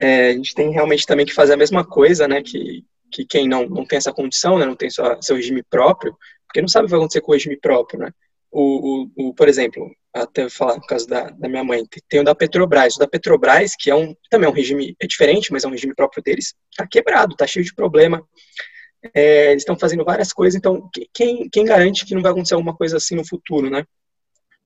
[0.00, 3.48] é, a gente tem realmente também que fazer a mesma coisa, né, que, que quem
[3.48, 6.84] não, não tem essa condição, né, não tem sua, seu regime próprio, porque não sabe
[6.84, 8.12] o que vai acontecer com o regime próprio, né,
[8.54, 12.24] o, o, o, por exemplo, até falar no caso da, da minha mãe, tem o
[12.24, 12.94] da Petrobras.
[12.94, 15.72] O da Petrobras, que é um, também é um regime é diferente, mas é um
[15.72, 18.24] regime próprio deles, está quebrado, está cheio de problema.
[19.12, 22.74] É, eles estão fazendo várias coisas, então quem, quem garante que não vai acontecer alguma
[22.74, 23.84] coisa assim no futuro, né?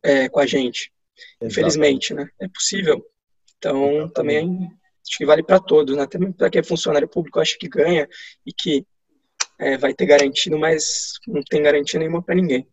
[0.03, 0.93] É, com a gente.
[1.43, 2.29] Infelizmente, né?
[2.39, 3.03] É possível.
[3.57, 4.69] Então, também
[5.05, 6.07] acho que vale para todos, né?
[6.07, 8.07] Também para quem é funcionário público, acho que ganha
[8.47, 8.87] e que
[9.59, 12.69] é, vai ter garantido, mas não tem garantia nenhuma para ninguém.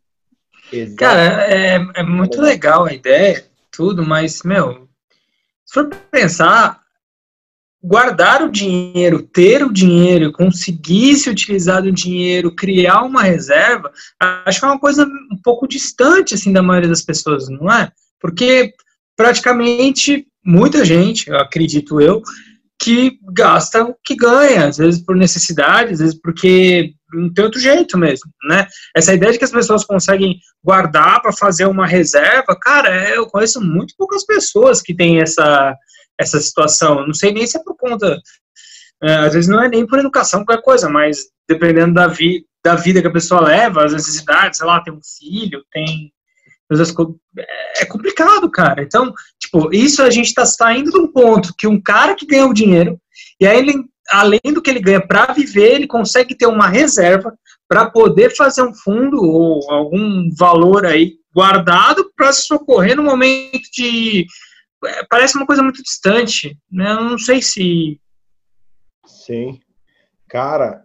[0.71, 0.95] Exato.
[0.97, 4.87] Cara, é, é muito legal a ideia, tudo, mas, meu,
[5.65, 6.79] se for pensar,
[7.83, 14.59] guardar o dinheiro, ter o dinheiro, conseguir se utilizar do dinheiro, criar uma reserva, acho
[14.59, 17.91] que é uma coisa um pouco distante, assim, da maioria das pessoas, não é?
[18.19, 18.73] Porque
[19.15, 22.21] praticamente muita gente, eu acredito eu,
[22.81, 27.59] que gasta o que ganha, às vezes por necessidade, às vezes porque não tem outro
[27.59, 28.67] jeito mesmo, né?
[28.95, 33.61] Essa ideia de que as pessoas conseguem guardar para fazer uma reserva, cara, eu conheço
[33.61, 35.75] muito poucas pessoas que têm essa,
[36.19, 37.05] essa situação.
[37.05, 38.19] Não sei nem se é por conta,
[39.03, 42.75] é, às vezes não é nem por educação, qualquer coisa, mas dependendo da, vi, da
[42.75, 46.11] vida que a pessoa leva, as necessidades, sei lá, tem um filho, tem
[47.77, 48.81] é complicado, cara.
[48.81, 52.47] Então, tipo, isso a gente está saindo de um ponto que um cara que ganha
[52.47, 52.99] o dinheiro,
[53.39, 57.33] e aí ele, além do que ele ganha para viver, ele consegue ter uma reserva
[57.67, 64.25] para poder fazer um fundo ou algum valor aí guardado para socorrer no momento de.
[64.85, 66.91] É, parece uma coisa muito distante, né?
[66.91, 67.99] Eu não sei se.
[69.05, 69.59] Sim.
[70.29, 70.83] Cara,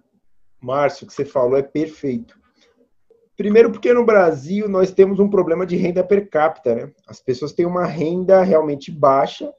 [0.61, 2.39] Márcio, o que você falou é perfeito.
[3.37, 6.93] Primeiro, porque no Brasil nós temos um problema de renda per capita, né?
[7.07, 9.51] As pessoas têm uma renda realmente baixa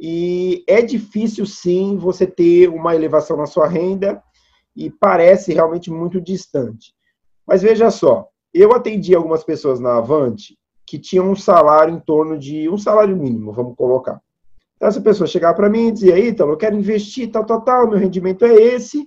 [0.00, 4.22] e é difícil, sim, você ter uma elevação na sua renda
[4.74, 6.94] e parece realmente muito distante.
[7.46, 12.38] Mas veja só, eu atendi algumas pessoas na Avante que tinham um salário em torno
[12.38, 14.20] de um salário mínimo, vamos colocar.
[14.76, 17.88] Então, essa pessoa chegava para mim e dizia: Ítalo, eu quero investir, tal, tal, tal,
[17.88, 19.06] meu rendimento é esse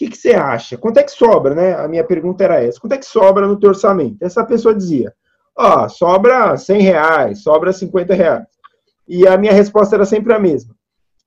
[0.00, 0.78] que, que você acha?
[0.78, 1.74] Quanto é que sobra, né?
[1.74, 2.80] A minha pergunta era essa.
[2.80, 4.16] Quanto é que sobra no teu orçamento?
[4.22, 5.12] Essa pessoa dizia,
[5.54, 8.46] ó, oh, sobra 100 reais, sobra 50 reais.
[9.08, 10.74] E a minha resposta era sempre a mesma.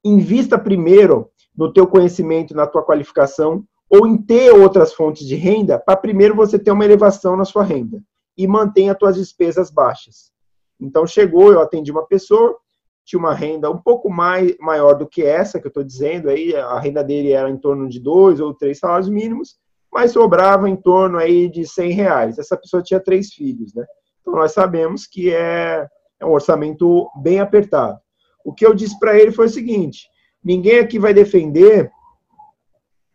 [0.03, 5.77] Invista primeiro no teu conhecimento, na tua qualificação, ou em ter outras fontes de renda,
[5.77, 8.01] para primeiro você ter uma elevação na sua renda
[8.37, 10.31] e mantenha as tuas despesas baixas.
[10.79, 12.57] Então chegou, eu atendi uma pessoa,
[13.05, 16.55] tinha uma renda um pouco mais, maior do que essa que eu estou dizendo, aí
[16.55, 19.57] a renda dele era em torno de dois ou três salários mínimos,
[19.91, 22.39] mas sobrava em torno aí de 100 reais.
[22.39, 23.85] Essa pessoa tinha três filhos, né?
[24.21, 25.87] Então nós sabemos que é,
[26.23, 27.99] é um orçamento bem apertado.
[28.43, 30.07] O que eu disse para ele foi o seguinte:
[30.43, 31.91] ninguém aqui vai defender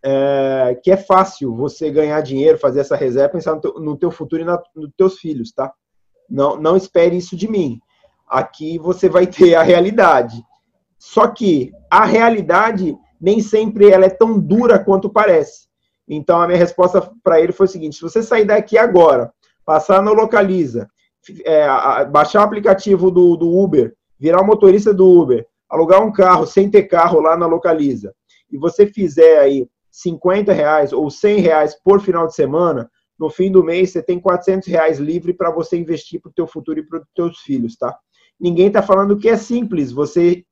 [0.02, 4.10] é, que é fácil você ganhar dinheiro, fazer essa reserva, pensar no teu, no teu
[4.10, 5.72] futuro e na, nos teus filhos, tá?
[6.28, 7.80] Não, não espere isso de mim.
[8.28, 10.42] Aqui você vai ter a realidade.
[10.98, 15.66] Só que a realidade nem sempre ela é tão dura quanto parece.
[16.06, 19.32] Então a minha resposta para ele foi o seguinte: se você sair daqui agora,
[19.64, 20.88] passar no Localiza,
[21.44, 26.46] é, baixar o aplicativo do, do Uber, virar o motorista do Uber, alugar um carro
[26.46, 28.14] sem ter carro lá na Localiza,
[28.50, 33.50] e você fizer aí 50 reais ou 100 reais por final de semana, no fim
[33.50, 36.86] do mês você tem 400 reais livre para você investir para o teu futuro e
[36.86, 37.96] para os teus filhos, tá?
[38.38, 40.44] Ninguém está falando que é simples você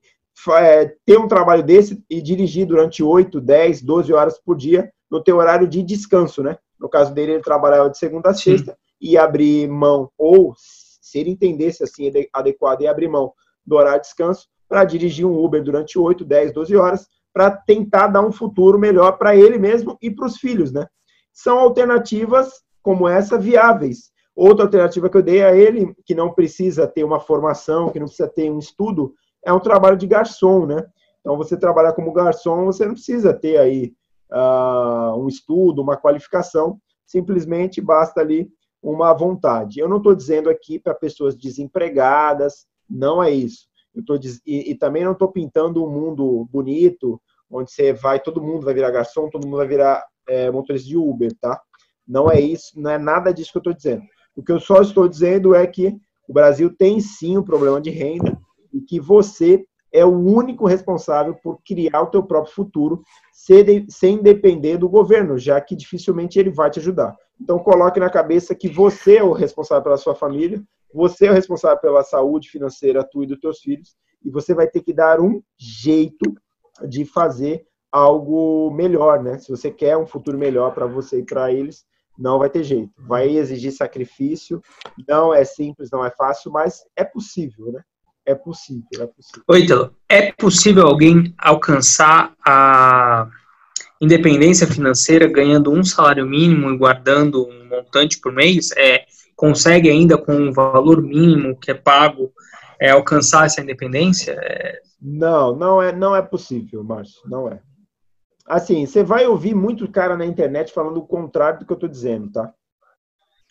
[0.59, 5.23] é, ter um trabalho desse e dirigir durante 8, 10, 12 horas por dia no
[5.23, 6.59] teu horário de descanso, né?
[6.79, 11.31] No caso dele, ele trabalhava de segunda a sexta e abrir mão, ou se ele
[11.31, 13.33] entendesse assim adequado e abrir mão
[13.65, 18.09] do horário de descanso para dirigir um Uber durante 8, 10, 12 horas, para tentar
[18.09, 20.87] dar um futuro melhor para ele mesmo e para os filhos, né?
[21.33, 24.11] São alternativas como essa viáveis.
[24.35, 28.07] Outra alternativa que eu dei a ele, que não precisa ter uma formação, que não
[28.07, 30.85] precisa ter um estudo, é um trabalho de garçom, né?
[31.21, 33.93] Então, você trabalhar como garçom, você não precisa ter aí
[34.33, 38.49] uh, um estudo, uma qualificação, simplesmente basta ali
[38.91, 39.81] uma vontade.
[39.81, 43.67] Eu não estou dizendo aqui para pessoas desempregadas, não é isso.
[43.95, 44.15] Eu tô,
[44.47, 47.21] e, e também não estou pintando um mundo bonito,
[47.51, 50.97] onde você vai, todo mundo vai virar garçom, todo mundo vai virar é, motorista de
[50.97, 51.61] Uber, tá?
[52.07, 54.03] Não é isso, não é nada disso que eu estou dizendo.
[54.37, 55.97] O que eu só estou dizendo é que
[56.29, 58.39] o Brasil tem sim um problema de renda
[58.73, 64.77] e que você é o único responsável por criar o teu próprio futuro sem depender
[64.77, 67.17] do governo, já que dificilmente ele vai te ajudar.
[67.41, 71.35] Então coloque na cabeça que você é o responsável pela sua família, você é o
[71.35, 73.95] responsável pela saúde financeira tua e dos teus filhos,
[74.25, 76.35] e você vai ter que dar um jeito
[76.89, 79.39] de fazer algo melhor, né?
[79.39, 81.85] Se você quer um futuro melhor para você e para eles,
[82.19, 82.93] não vai ter jeito.
[82.99, 84.61] Vai exigir sacrifício,
[85.09, 87.83] não é simples, não é fácil, mas é possível, né?
[88.25, 89.43] É possível, é possível.
[89.49, 93.29] Oi, Ítalo, é possível alguém alcançar a
[94.01, 98.71] independência financeira ganhando um salário mínimo e guardando um montante por mês?
[98.77, 99.05] É,
[99.35, 102.33] consegue ainda com um valor mínimo que é pago
[102.81, 104.33] é, alcançar essa independência?
[104.33, 104.81] É...
[105.01, 107.61] Não, não é, não é possível, Márcio, não é.
[108.47, 111.89] Assim, você vai ouvir muito cara na internet falando o contrário do que eu estou
[111.89, 112.53] dizendo, tá?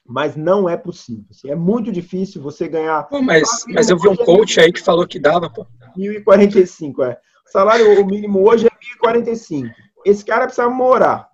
[0.07, 1.25] Mas não é possível.
[1.31, 3.03] Assim, é muito difícil você ganhar.
[3.03, 5.65] Pô, mas, mas eu vi um coach aí que falou que dava, pô.
[5.97, 7.17] 1.045, é.
[7.45, 8.69] O salário mínimo hoje é
[9.05, 9.71] 1.045.
[10.05, 11.29] Esse cara precisa morar.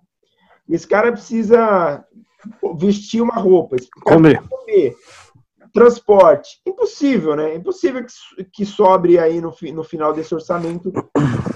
[0.68, 2.04] Esse cara precisa
[2.76, 3.76] vestir uma roupa.
[4.04, 4.42] Comer.
[4.48, 4.96] comer
[5.72, 6.60] transporte.
[6.66, 7.54] Impossível, né?
[7.54, 10.92] Impossível que, que sobre aí no, no final desse orçamento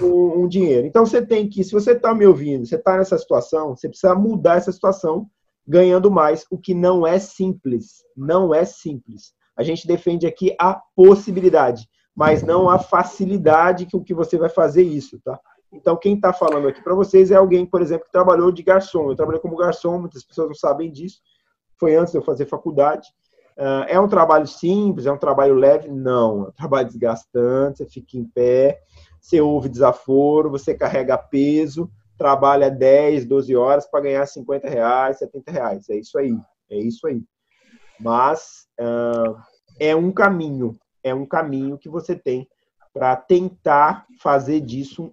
[0.01, 0.87] um, um dinheiro.
[0.87, 4.15] Então você tem que, se você está me ouvindo, você está nessa situação, você precisa
[4.15, 5.29] mudar essa situação
[5.67, 8.03] ganhando mais, o que não é simples.
[8.15, 9.33] Não é simples.
[9.55, 14.49] A gente defende aqui a possibilidade, mas não a facilidade que o que você vai
[14.49, 15.39] fazer isso, tá?
[15.71, 19.09] Então, quem está falando aqui para vocês é alguém, por exemplo, que trabalhou de garçom.
[19.09, 21.19] Eu trabalhei como garçom, muitas pessoas não sabem disso.
[21.77, 23.07] Foi antes de eu fazer faculdade.
[23.57, 25.89] Uh, é um trabalho simples, é um trabalho leve?
[25.89, 28.79] Não, é um trabalho desgastante, você fica em pé,
[29.19, 35.51] você ouve desaforo, você carrega peso, trabalha 10, 12 horas para ganhar 50 reais, 70
[35.51, 35.89] reais.
[35.89, 36.37] É isso aí,
[36.69, 37.23] é isso aí.
[37.99, 39.35] Mas uh,
[39.79, 42.47] é um caminho, é um caminho que você tem
[42.93, 45.11] para tentar fazer disso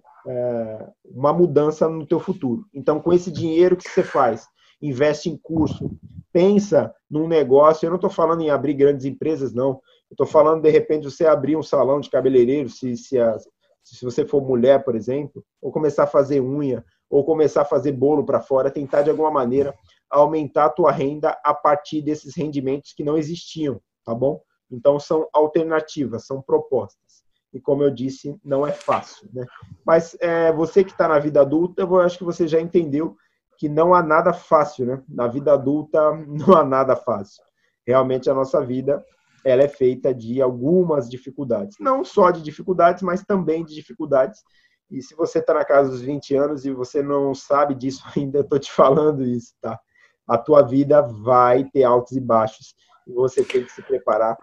[1.05, 2.65] uma mudança no teu futuro.
[2.73, 4.47] Então, com esse dinheiro que você faz,
[4.81, 5.91] investe em curso,
[6.31, 7.85] pensa num negócio.
[7.85, 9.79] Eu não estou falando em abrir grandes empresas, não.
[10.11, 13.37] Estou falando, de repente, você abrir um salão de cabeleireiro, se, se, a,
[13.83, 17.91] se você for mulher, por exemplo, ou começar a fazer unha, ou começar a fazer
[17.91, 19.73] bolo para fora, tentar, de alguma maneira,
[20.09, 24.41] aumentar a tua renda a partir desses rendimentos que não existiam, tá bom?
[24.71, 27.24] Então, são alternativas, são propostas.
[27.55, 29.45] E, como eu disse, não é fácil, né?
[29.85, 33.15] Mas é, você que está na vida adulta, eu acho que você já entendeu
[33.57, 35.01] que não há nada fácil, né?
[35.07, 37.41] Na vida adulta não há nada fácil.
[37.87, 39.01] Realmente a nossa vida
[39.45, 44.43] ela é feita de algumas dificuldades, não só de dificuldades, mas também de dificuldades.
[44.91, 48.39] E se você está na casa dos 20 anos e você não sabe disso ainda,
[48.39, 49.79] eu estou te falando isso, tá?
[50.27, 52.75] A tua vida vai ter altos e baixos
[53.07, 54.37] e você tem que se preparar.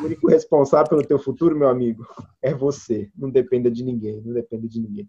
[0.00, 2.06] O único responsável pelo teu futuro, meu amigo,
[2.42, 3.08] é você.
[3.16, 5.08] Não dependa de ninguém, não dependa de ninguém.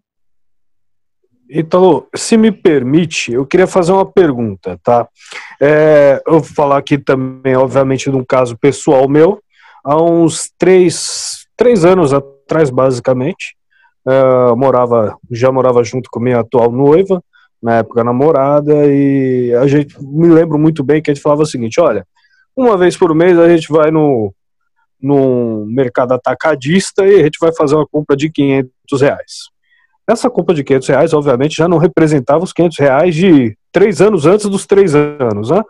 [1.50, 5.08] Italo, se me permite, eu queria fazer uma pergunta, tá?
[5.62, 9.42] É, eu vou falar aqui também, obviamente, de um caso pessoal meu.
[9.84, 13.56] Há uns três, três anos atrás, basicamente,
[14.08, 17.22] uh, morava, já morava junto com minha atual noiva,
[17.62, 21.46] na época namorada, e a gente me lembro muito bem que a gente falava o
[21.46, 22.06] seguinte: olha,
[22.56, 24.34] uma vez por mês a gente vai no,
[25.02, 29.32] no mercado atacadista e a gente vai fazer uma compra de 500 reais.
[30.08, 34.26] Essa compra de 500 reais, obviamente, já não representava os 500 reais de três anos
[34.26, 35.62] antes dos três anos, né?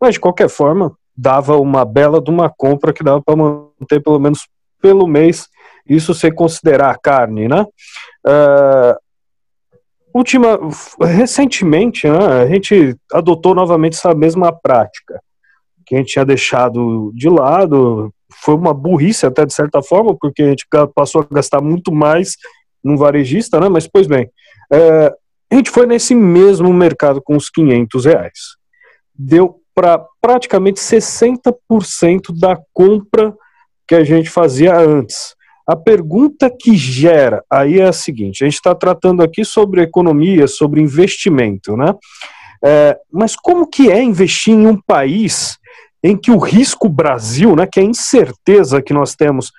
[0.00, 4.18] Mas, de qualquer forma, dava uma bela de uma compra que dava para manter pelo
[4.18, 4.48] menos
[4.80, 5.46] pelo mês,
[5.86, 7.64] isso sem considerar carne, né?
[8.26, 8.96] Uh,
[10.12, 10.58] última,
[11.00, 15.20] recentemente, né, a gente adotou novamente essa mesma prática
[15.92, 18.10] que a gente tinha deixado de lado.
[18.42, 22.36] Foi uma burrice até de certa forma, porque a gente passou a gastar muito mais
[22.82, 23.68] num varejista, né?
[23.68, 24.30] Mas, pois bem,
[24.72, 25.14] é,
[25.52, 28.38] a gente foi nesse mesmo mercado com os 500 reais.
[29.14, 31.52] Deu para praticamente 60%
[32.40, 33.34] da compra
[33.86, 35.34] que a gente fazia antes.
[35.68, 40.48] A pergunta que gera aí é a seguinte: a gente está tratando aqui sobre economia,
[40.48, 41.94] sobre investimento, né?
[42.64, 45.58] É, mas como que é investir em um país
[46.02, 49.52] em que o risco Brasil, né, que é a incerteza que nós temos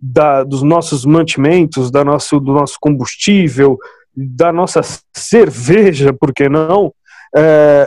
[0.00, 3.78] da, dos nossos mantimentos, da nosso, do nosso combustível,
[4.16, 4.80] da nossa
[5.14, 6.92] cerveja, por que não?
[7.36, 7.86] É,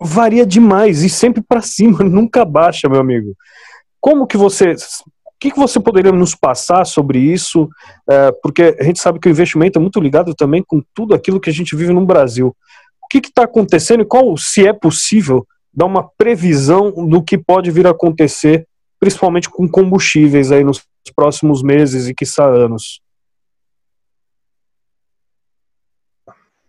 [0.00, 3.34] varia demais e sempre para cima, nunca baixa, meu amigo.
[4.00, 4.72] Como que você.
[4.72, 7.66] O que, que você poderia nos passar sobre isso?
[8.08, 11.40] É, porque a gente sabe que o investimento é muito ligado também com tudo aquilo
[11.40, 12.54] que a gente vive no Brasil.
[13.02, 17.70] O que está acontecendo e qual, se é possível, dar uma previsão do que pode
[17.70, 18.66] vir a acontecer
[19.00, 23.00] principalmente com combustíveis aí nos próximos meses e quiçá anos.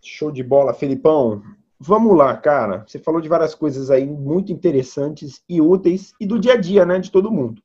[0.02, 1.42] Show de bola, Felipão.
[1.78, 2.84] Vamos lá, cara.
[2.86, 6.86] Você falou de várias coisas aí muito interessantes e úteis e do dia a dia,
[6.86, 7.62] né, de todo mundo.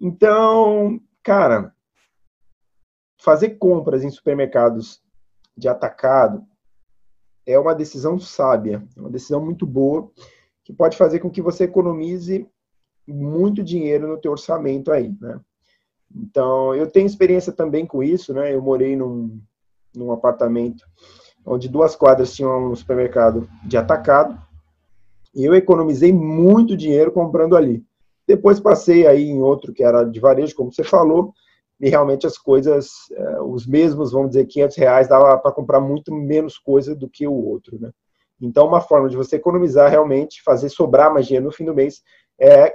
[0.00, 1.74] Então, cara,
[3.18, 5.02] fazer compras em supermercados
[5.56, 6.46] de atacado
[7.44, 10.10] é uma decisão sábia, é uma decisão muito boa
[10.68, 12.46] que pode fazer com que você economize
[13.06, 15.40] muito dinheiro no teu orçamento aí, né?
[16.14, 18.54] Então, eu tenho experiência também com isso, né?
[18.54, 19.40] Eu morei num,
[19.96, 20.84] num apartamento
[21.42, 24.38] onde duas quadras tinham um supermercado de atacado
[25.34, 27.82] e eu economizei muito dinheiro comprando ali.
[28.26, 31.32] Depois passei aí em outro que era de varejo, como você falou,
[31.80, 36.14] e realmente as coisas, eh, os mesmos, vamos dizer, 500 reais, dava para comprar muito
[36.14, 37.90] menos coisa do que o outro, né?
[38.40, 42.02] Então, uma forma de você economizar realmente, fazer sobrar mais dinheiro no fim do mês,
[42.40, 42.68] é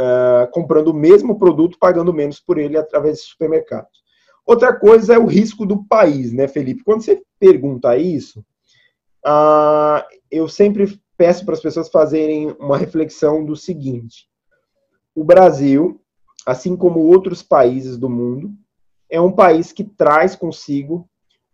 [0.00, 4.02] uh, comprando o mesmo produto, pagando menos por ele através de supermercados.
[4.44, 6.84] Outra coisa é o risco do país, né, Felipe?
[6.84, 8.40] Quando você pergunta isso,
[9.24, 14.28] uh, eu sempre peço para as pessoas fazerem uma reflexão do seguinte:
[15.14, 16.00] o Brasil,
[16.44, 18.52] assim como outros países do mundo,
[19.08, 21.08] é um país que traz consigo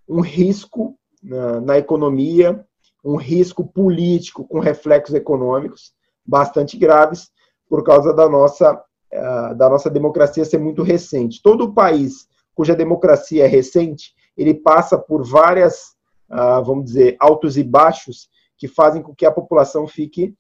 [0.09, 2.65] um risco na, na economia,
[3.05, 5.93] um risco político com reflexos econômicos
[6.27, 7.31] bastante graves,
[7.69, 11.41] por causa da nossa, uh, da nossa democracia ser muito recente.
[11.43, 15.95] Todo país cuja democracia é recente, ele passa por várias,
[16.31, 20.35] uh, vamos dizer, altos e baixos que fazem com que a população fique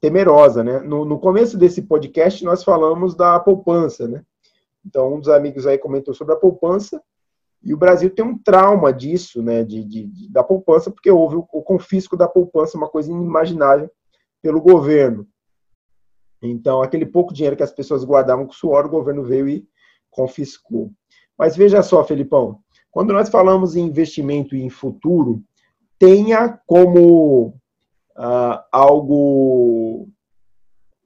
[0.00, 0.80] temerosa, né?
[0.80, 4.22] No, no começo desse podcast nós falamos da poupança, né?
[4.84, 7.00] Então um dos amigos aí comentou sobre a poupança
[7.64, 9.64] e o Brasil tem um trauma disso, né?
[9.64, 13.90] De, de, de da poupança porque houve o, o confisco da poupança, uma coisa inimaginável
[14.40, 15.26] pelo governo.
[16.42, 19.66] Então, aquele pouco dinheiro que as pessoas guardavam com suor, o governo veio e
[20.10, 20.90] confiscou.
[21.38, 22.58] Mas veja só, Felipão,
[22.90, 25.42] quando nós falamos em investimento e em futuro,
[25.98, 27.54] tenha como
[28.16, 30.08] ah, algo,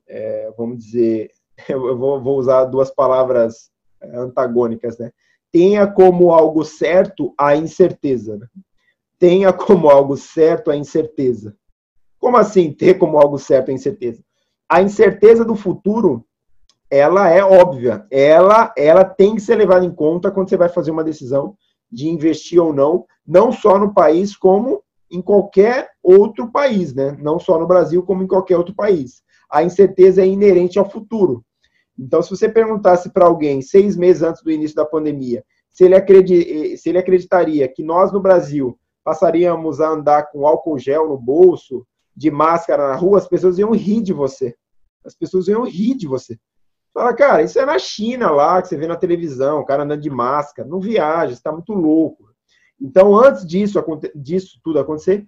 [0.08, 1.30] é, vamos dizer,
[1.68, 5.12] eu vou, vou, usar duas palavras é, antagônicas, né?
[5.58, 8.36] Tenha como algo certo a incerteza.
[8.36, 8.46] Né?
[9.18, 11.56] Tenha como algo certo a incerteza.
[12.18, 14.22] Como assim ter como algo certo a incerteza?
[14.68, 16.24] a incerteza do futuro
[16.90, 20.90] ela é óbvia, ela ela tem que ser levada em conta quando você vai fazer
[20.90, 21.56] uma decisão
[21.90, 27.16] de investir ou não, não só no país como em qualquer outro país, né?
[27.20, 29.22] Não só no Brasil como em qualquer outro país.
[29.50, 31.44] A incerteza é inerente ao futuro.
[31.98, 35.94] Então, se você perguntasse para alguém seis meses antes do início da pandemia, se ele,
[35.94, 41.18] acredit, se ele acreditaria que nós no Brasil passaríamos a andar com álcool gel no
[41.18, 41.86] bolso,
[42.16, 44.54] de máscara na rua, as pessoas iam rir de você.
[45.04, 46.38] As pessoas iam rir de você.
[46.92, 50.00] Fala, cara, isso é na China lá, que você vê na televisão, o cara andando
[50.00, 52.30] de máscara, não viaja, está muito louco.
[52.80, 53.82] Então, antes disso,
[54.14, 55.26] disso tudo acontecer,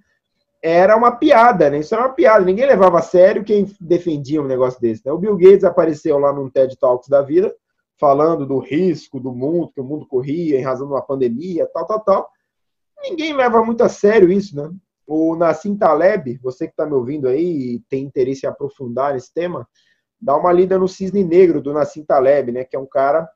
[0.63, 1.79] era uma piada, né?
[1.79, 2.45] Isso era uma piada.
[2.45, 5.05] Ninguém levava a sério quem defendia um negócio desse.
[5.07, 5.13] Né?
[5.13, 7.55] O Bill Gates apareceu lá num TED Talks da vida,
[7.99, 11.87] falando do risco do mundo, que o mundo corria em razão de uma pandemia, tal,
[11.87, 12.31] tal, tal.
[13.03, 14.71] Ninguém leva muito a sério isso, né?
[15.07, 19.33] O Nassim Taleb, você que está me ouvindo aí e tem interesse em aprofundar nesse
[19.33, 19.67] tema,
[20.21, 22.65] dá uma lida no Cisne Negro do Nassim Taleb, né?
[22.65, 23.29] Que é um cara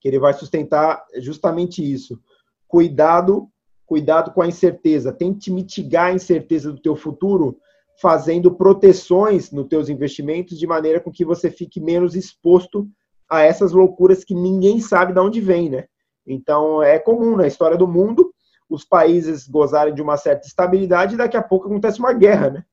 [0.00, 2.20] que ele vai sustentar justamente isso.
[2.66, 3.48] Cuidado
[3.86, 5.12] cuidado com a incerteza.
[5.12, 7.58] Tente mitigar a incerteza do teu futuro
[8.00, 12.88] fazendo proteções nos teus investimentos de maneira com que você fique menos exposto
[13.28, 15.84] a essas loucuras que ninguém sabe de onde vem, né?
[16.26, 18.32] Então, é comum na história do mundo
[18.68, 22.64] os países gozarem de uma certa estabilidade e daqui a pouco acontece uma guerra, né?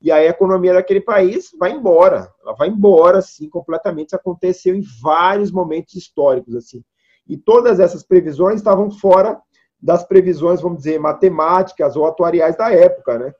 [0.00, 2.32] E aí a economia daquele país vai embora.
[2.42, 4.08] Ela vai embora, assim, completamente.
[4.08, 6.82] Isso aconteceu em vários momentos históricos, assim.
[7.28, 9.38] E todas essas previsões estavam fora
[9.82, 13.34] das previsões, vamos dizer, matemáticas ou atuariais da época, né?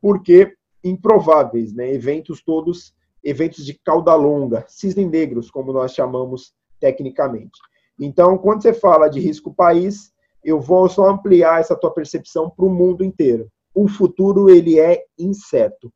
[0.00, 1.92] Porque improváveis, né?
[1.92, 7.58] Eventos todos, eventos de cauda longa, cisne negros, como nós chamamos tecnicamente.
[7.98, 10.12] Então, quando você fala de risco país,
[10.44, 13.50] eu vou só ampliar essa tua percepção para o mundo inteiro.
[13.74, 15.92] O futuro ele é incerto.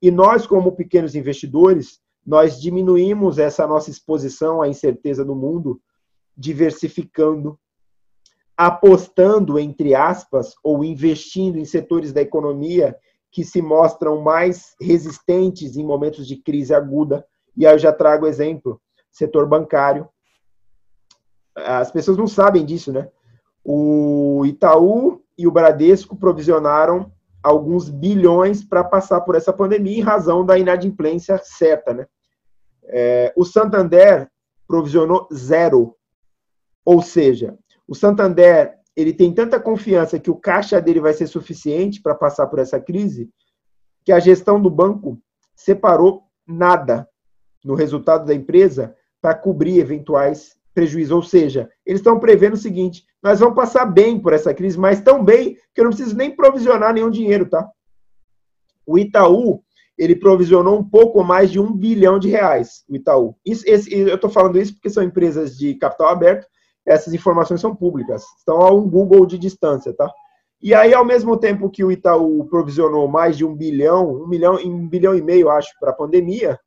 [0.00, 5.80] E nós, como pequenos investidores, nós diminuímos essa nossa exposição à incerteza do mundo,
[6.36, 7.58] diversificando
[8.56, 12.96] apostando, entre aspas, ou investindo em setores da economia
[13.30, 17.24] que se mostram mais resistentes em momentos de crise aguda.
[17.56, 18.80] E aí eu já trago exemplo:
[19.10, 20.08] setor bancário.
[21.54, 23.08] As pessoas não sabem disso, né?
[23.64, 30.44] O Itaú e o Bradesco provisionaram alguns bilhões para passar por essa pandemia em razão
[30.44, 32.06] da inadimplência certa, né?
[32.84, 34.30] É, o Santander
[34.66, 35.96] provisionou zero,
[36.84, 37.56] ou seja,
[37.92, 42.46] o Santander ele tem tanta confiança que o caixa dele vai ser suficiente para passar
[42.46, 43.28] por essa crise,
[44.02, 45.20] que a gestão do banco
[45.54, 47.06] separou nada
[47.62, 51.12] no resultado da empresa para cobrir eventuais prejuízos.
[51.12, 55.02] Ou seja, eles estão prevendo o seguinte: nós vamos passar bem por essa crise, mas
[55.02, 57.70] tão bem que eu não preciso nem provisionar nenhum dinheiro, tá?
[58.86, 59.62] O Itaú
[59.98, 62.84] ele provisionou um pouco mais de um bilhão de reais.
[62.88, 63.36] O Itaú.
[63.44, 66.46] Isso, esse, eu estou falando isso porque são empresas de capital aberto
[66.86, 70.10] essas informações são públicas, estão a um Google de distância, tá?
[70.60, 74.54] E aí, ao mesmo tempo que o Itaú provisionou mais de um bilhão, um milhão,
[74.54, 76.58] um bilhão e meio, acho, para a pandemia,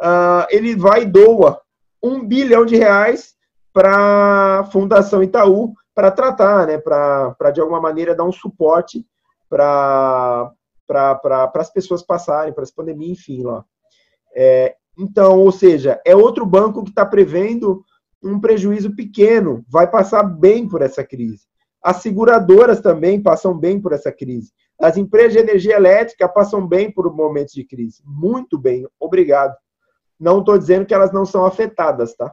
[0.00, 1.60] uh, ele vai e doa
[2.02, 3.34] um bilhão de reais
[3.72, 9.06] para a Fundação Itaú para tratar, né, para de alguma maneira dar um suporte
[9.48, 10.52] para
[10.86, 13.64] pra, as pessoas passarem, para essa pandemia, enfim, lá.
[14.34, 17.84] É, então, ou seja, é outro banco que está prevendo
[18.26, 21.44] um prejuízo pequeno, vai passar bem por essa crise.
[21.82, 24.52] As seguradoras também passam bem por essa crise.
[24.80, 28.02] As empresas de energia elétrica passam bem por momentos de crise.
[28.04, 29.56] Muito bem, obrigado.
[30.18, 32.32] Não estou dizendo que elas não são afetadas, tá?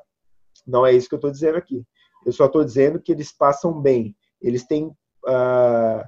[0.66, 1.84] Não é isso que eu estou dizendo aqui.
[2.26, 4.16] Eu só estou dizendo que eles passam bem.
[4.42, 4.88] Eles têm
[5.28, 6.04] uh,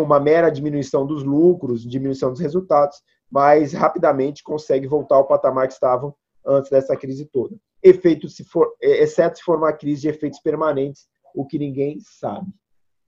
[0.00, 3.00] uma mera diminuição dos lucros, diminuição dos resultados,
[3.30, 6.14] mas rapidamente consegue voltar ao patamar que estavam
[6.44, 10.40] antes dessa crise toda efeitos se for, é, exceto se for uma crise de efeitos
[10.40, 12.46] permanentes, o que ninguém sabe.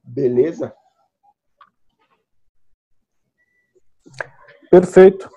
[0.03, 0.75] Beleza?
[4.71, 5.29] Perfeito.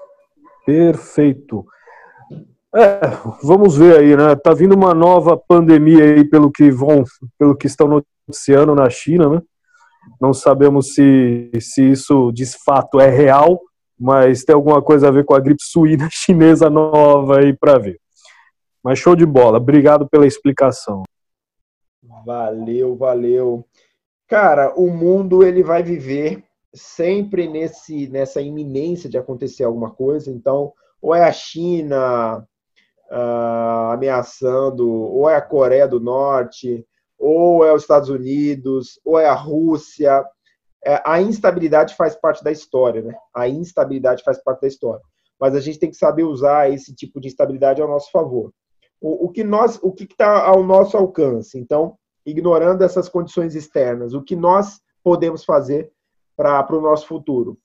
[0.65, 1.65] Perfeito.
[2.75, 2.99] É,
[3.43, 4.35] vamos ver aí, né?
[4.35, 7.03] Tá vindo uma nova pandemia aí pelo que vão,
[7.37, 7.87] pelo que estão
[8.27, 9.41] noticiando na China, né?
[10.19, 13.59] Não sabemos se, se isso de fato é real,
[13.99, 17.99] mas tem alguma coisa a ver com a gripe suína chinesa nova aí para ver.
[18.83, 19.57] Mas show de bola.
[19.57, 21.03] Obrigado pela explicação.
[22.25, 23.65] Valeu, valeu.
[24.27, 30.29] Cara, o mundo ele vai viver sempre nesse nessa iminência de acontecer alguma coisa.
[30.29, 32.45] Então, ou é a China
[33.09, 36.85] uh, ameaçando, ou é a Coreia do Norte,
[37.17, 40.25] ou é os Estados Unidos, ou é a Rússia.
[40.85, 43.15] É, a instabilidade faz parte da história, né?
[43.33, 45.01] A instabilidade faz parte da história.
[45.39, 48.51] Mas a gente tem que saber usar esse tipo de instabilidade ao nosso favor
[49.03, 51.59] o, o que nós, o que está ao nosso alcance.
[51.59, 55.91] Então, ignorando essas condições externas, o que nós podemos fazer
[56.37, 57.59] para o nosso futuro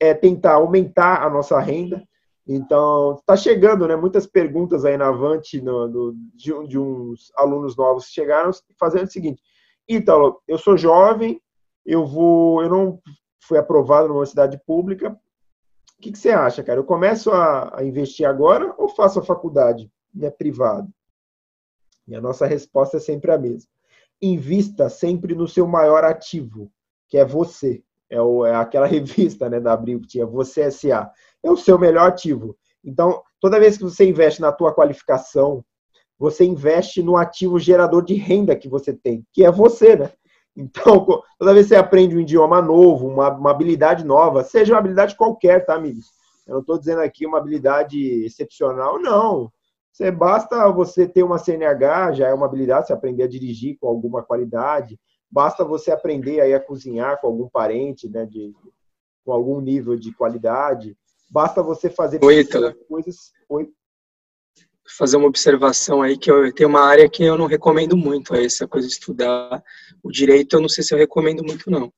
[0.00, 2.02] é tentar aumentar a nossa renda.
[2.48, 3.94] Então, está chegando, né?
[3.94, 9.10] Muitas perguntas aí na Avante no, de, de, uns alunos novos que chegaram fazendo o
[9.10, 9.42] seguinte:
[9.86, 11.40] Ítalo, eu sou jovem,
[11.84, 12.98] eu vou, eu não
[13.42, 15.10] fui aprovado numa universidade pública.
[15.10, 16.80] O que, que você acha, cara?
[16.80, 19.90] Eu começo a, a investir agora ou faço a faculdade?
[20.14, 20.92] E é privado?
[22.06, 23.68] E a nossa resposta é sempre a mesma.
[24.20, 26.70] invista sempre no seu maior ativo,
[27.08, 27.82] que é você.
[28.10, 31.10] É, o, é aquela revista né, da Abril que tinha Você SA.
[31.42, 32.56] É o seu melhor ativo.
[32.84, 35.64] Então, toda vez que você investe na tua qualificação,
[36.18, 40.12] você investe no ativo gerador de renda que você tem, que é você, né?
[40.56, 41.06] Então,
[41.38, 45.16] toda vez que você aprende um idioma novo, uma, uma habilidade nova, seja uma habilidade
[45.16, 46.06] qualquer, tá, amigos?
[46.46, 49.50] Eu não estou dizendo aqui uma habilidade excepcional, não.
[49.92, 53.88] Você basta você ter uma CNH, já é uma habilidade, você aprender a dirigir com
[53.88, 54.98] alguma qualidade.
[55.30, 58.52] Basta você aprender aí a cozinhar com algum parente, né, de,
[59.24, 60.96] com algum nível de qualidade.
[61.30, 62.44] Basta você fazer Oi,
[62.88, 63.32] coisas.
[63.48, 63.68] Oi.
[64.98, 68.44] Fazer uma observação aí que eu tenho uma área que eu não recomendo muito, é
[68.44, 69.62] essa coisa de estudar
[70.02, 70.56] o direito.
[70.56, 71.92] Eu não sei se eu recomendo muito não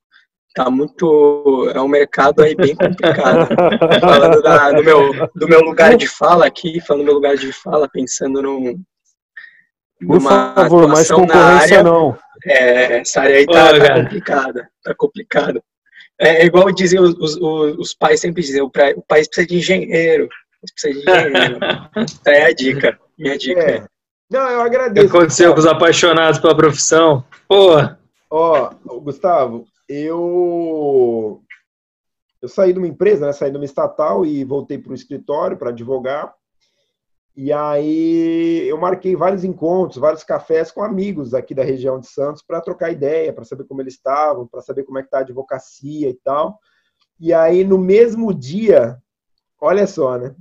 [0.53, 3.49] tá muito é um mercado aí bem complicado.
[3.99, 7.51] Falando da, do meu do meu lugar de fala aqui falando do meu lugar de
[7.51, 8.81] fala pensando num
[10.05, 12.17] por favor mais concorrência área, não.
[12.45, 15.63] É, essa área aí tá, tá complicada tá complicada.
[16.19, 17.37] É, é igual dizem os, os,
[17.79, 20.29] os, pais sempre dizem o, o país precisa de engenheiro
[20.73, 21.59] precisa de engenheiro.
[22.27, 23.61] É a dica minha dica.
[23.61, 23.85] É.
[24.29, 27.23] não eu agradeço o que aconteceu com os apaixonados pela profissão.
[27.47, 27.77] Pô
[28.29, 31.43] ó Gustavo eu
[32.41, 35.55] eu saí de uma empresa, né, saí de uma estatal e voltei para o escritório
[35.55, 36.35] para advogar.
[37.35, 42.43] E aí eu marquei vários encontros, vários cafés com amigos aqui da região de Santos
[42.43, 45.21] para trocar ideia, para saber como eles estavam, para saber como é que tá a
[45.21, 46.59] advocacia e tal.
[47.19, 49.01] E aí no mesmo dia,
[49.59, 50.35] olha só, né?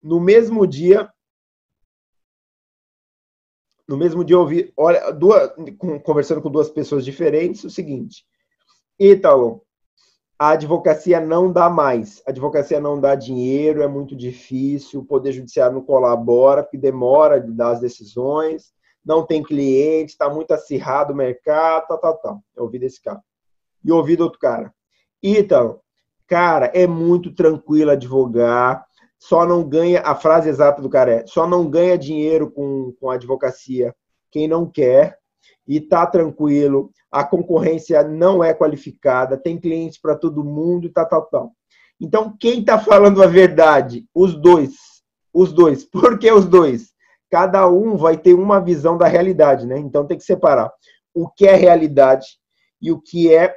[0.00, 1.12] No mesmo dia
[3.90, 5.50] no mesmo dia eu ouvi, olha, duas,
[6.04, 8.24] conversando com duas pessoas diferentes, o seguinte:
[8.96, 9.62] Ítalo,
[10.38, 12.22] a advocacia não dá mais.
[12.24, 17.40] A advocacia não dá dinheiro, é muito difícil, o Poder Judiciário não colabora, porque demora
[17.40, 18.72] de dar as decisões,
[19.04, 22.44] não tem cliente, está muito acirrado o mercado, tal, tal, tal.
[22.54, 23.20] Eu ouvi desse cara.
[23.84, 24.72] E ouvi do outro cara.
[25.20, 25.80] Ítalo,
[26.28, 28.86] cara, é muito tranquilo advogar,
[29.20, 33.10] só não ganha, a frase exata do cara é, só não ganha dinheiro com, com
[33.10, 33.94] a advocacia
[34.30, 35.18] quem não quer
[35.68, 41.04] e tá tranquilo, a concorrência não é qualificada, tem clientes para todo mundo e tá,
[41.04, 41.52] tal, tal.
[42.00, 44.06] Então, quem está falando a verdade?
[44.14, 44.74] Os dois.
[45.32, 45.84] Os dois.
[45.90, 46.90] Por que os dois?
[47.30, 49.78] Cada um vai ter uma visão da realidade, né?
[49.78, 50.72] Então tem que separar
[51.14, 52.26] o que é realidade
[52.80, 53.54] e o que é,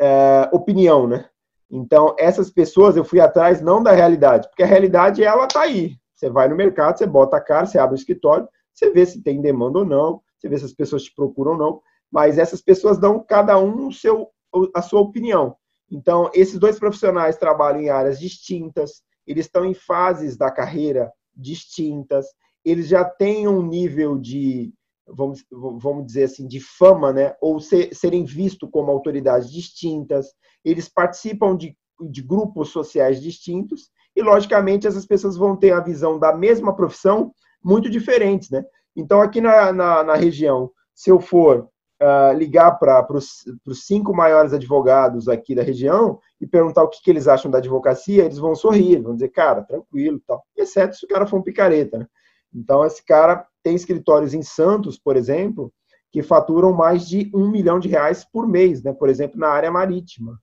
[0.00, 1.28] é opinião, né?
[1.74, 5.96] Então, essas pessoas eu fui atrás não da realidade, porque a realidade ela tá aí.
[6.14, 9.20] Você vai no mercado, você bota a cara, você abre o escritório, você vê se
[9.20, 12.62] tem demanda ou não, você vê se as pessoas te procuram ou não, mas essas
[12.62, 14.30] pessoas dão cada um o seu,
[14.72, 15.56] a sua opinião.
[15.90, 22.26] Então, esses dois profissionais trabalham em áreas distintas, eles estão em fases da carreira distintas,
[22.64, 24.72] eles já têm um nível de,
[25.06, 27.34] vamos, vamos dizer assim, de fama, né?
[27.40, 30.28] ou ser, serem vistos como autoridades distintas,
[30.64, 31.76] eles participam de,
[32.10, 37.32] de grupos sociais distintos e, logicamente, essas pessoas vão ter a visão da mesma profissão
[37.62, 38.64] muito diferentes, né?
[38.94, 41.68] Então, aqui na, na, na região, se eu for
[42.00, 47.10] uh, ligar para os cinco maiores advogados aqui da região e perguntar o que, que,
[47.10, 50.44] eles acham da advocacia, eles vão sorrir, vão dizer, cara, tranquilo tal.
[50.56, 52.06] Exceto se o cara for um picareta, né?
[52.54, 55.72] Então, esse cara tem escritórios em Santos, por exemplo,
[56.12, 58.92] que faturam mais de um milhão de reais por mês, né?
[58.92, 60.38] Por exemplo, na área marítima.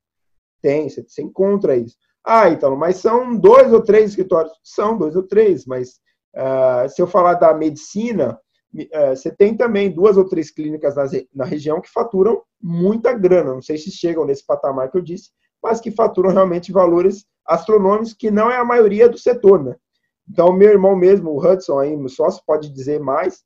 [0.62, 1.96] Tem, você, você encontra isso.
[2.26, 4.52] Ah, então, mas são dois ou três escritórios?
[4.64, 6.00] São dois ou três, mas
[6.36, 8.40] uh, se eu falar da medicina,
[8.76, 13.54] uh, você tem também duas ou três clínicas na, na região que faturam muita grana.
[13.54, 15.30] Não sei se chegam nesse patamar que eu disse,
[15.64, 19.76] mas que faturam realmente valores astronômicos, que não é a maioria do setor, né?
[20.30, 23.44] Então, meu irmão mesmo, o Hudson, aí, meu sócio, pode dizer mais.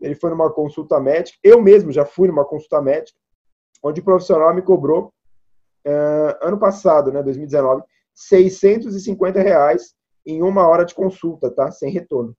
[0.00, 1.38] Ele foi numa consulta médica.
[1.42, 3.18] Eu mesmo já fui numa consulta médica,
[3.82, 5.12] onde o profissional me cobrou
[5.86, 7.82] uh, ano passado, né, 2019,
[8.14, 9.94] 650 reais
[10.26, 11.70] em uma hora de consulta, tá?
[11.70, 12.36] Sem retorno.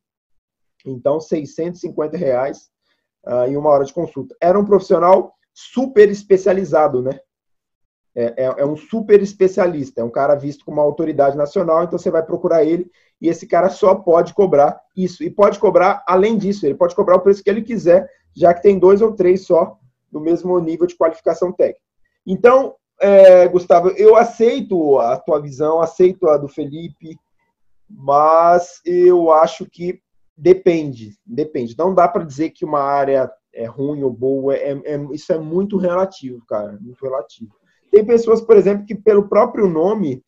[0.86, 2.70] Então, 650 reais
[3.26, 4.36] uh, em uma hora de consulta.
[4.42, 7.20] Era um profissional super especializado, né?
[8.20, 11.99] É, é, é, um super especialista, é um cara visto como uma autoridade nacional, então
[11.99, 12.89] você vai procurar ele
[13.22, 15.24] e esse cara só pode cobrar isso.
[15.24, 18.63] E pode cobrar, além disso, ele pode cobrar o preço que ele quiser, já que
[18.63, 19.78] tem dois ou três só
[20.11, 21.86] do mesmo nível de qualificação técnica.
[22.26, 27.15] Então, é, Gustavo, eu aceito a tua visão, aceito a do Felipe,
[27.88, 30.01] mas eu acho que
[30.36, 31.76] depende, depende.
[31.78, 35.38] Não dá para dizer que uma área é ruim ou boa, é, é, isso é
[35.38, 37.57] muito relativo, cara, muito relativo.
[37.98, 40.24] Tem pessoas, por exemplo, que pelo próprio nome,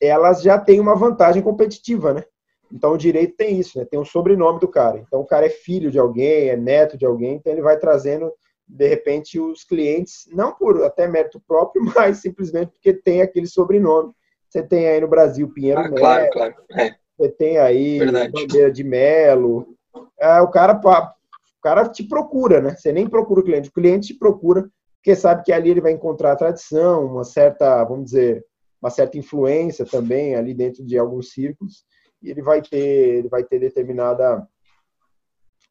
[0.00, 2.24] elas já têm uma vantagem competitiva, né?
[2.72, 3.84] Então o direito tem isso, né?
[3.84, 4.96] Tem o sobrenome do cara.
[4.96, 8.32] Então o cara é filho de alguém, é neto de alguém, então ele vai trazendo
[8.66, 14.14] de repente os clientes, não por até mérito próprio, mas simplesmente porque tem aquele sobrenome.
[14.48, 16.54] Você tem aí no Brasil Pinheiro ah, Melo, claro, claro.
[16.70, 16.94] É.
[17.18, 18.32] você tem aí Verdade.
[18.32, 19.76] Bandeira de Melo.
[20.18, 22.74] É, o cara o cara te procura, né?
[22.74, 24.66] Você nem procura o cliente, o cliente te procura
[25.02, 28.46] porque sabe que ali ele vai encontrar a tradição, uma certa, vamos dizer,
[28.80, 31.84] uma certa influência também ali dentro de alguns círculos
[32.22, 34.46] e ele vai ter, ele vai ter determinada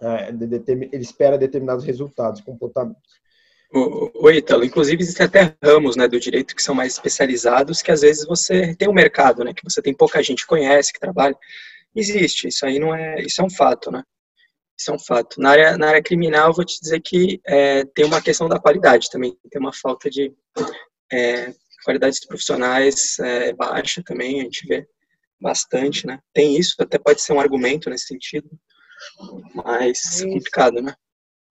[0.02, 3.22] é, ele espera determinados resultados, comportamentos.
[3.74, 7.92] O, o Ítalo, inclusive existem até ramos né, do direito que são mais especializados, que
[7.92, 11.00] às vezes você tem um mercado, né, que você tem pouca gente que conhece, que
[11.00, 11.38] trabalha.
[11.96, 14.04] Existe, isso aí não é, isso é um fato, né?
[14.82, 15.40] Isso é um fato.
[15.40, 19.12] Na área, na área criminal, vou te dizer que é, tem uma questão da qualidade
[19.12, 20.34] também, tem uma falta de
[21.14, 21.54] é,
[21.86, 24.88] qualidades profissionais é, baixa também, a gente vê
[25.40, 26.20] bastante, né?
[26.34, 28.50] Tem isso, até pode ser um argumento nesse sentido,
[29.54, 30.96] mas complicado, né?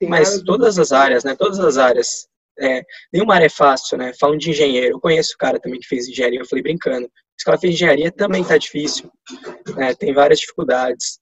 [0.03, 1.37] Mas todas as áreas, né?
[1.37, 2.29] Todas as áreas.
[2.59, 4.13] É, nenhuma área é fácil, né?
[4.19, 4.97] Falam de engenheiro.
[4.97, 7.09] Eu conheço o cara também que fez engenharia, eu falei brincando.
[7.39, 9.11] Se o cara fez engenharia também tá difícil.
[9.77, 9.95] Né?
[9.95, 11.21] Tem várias dificuldades.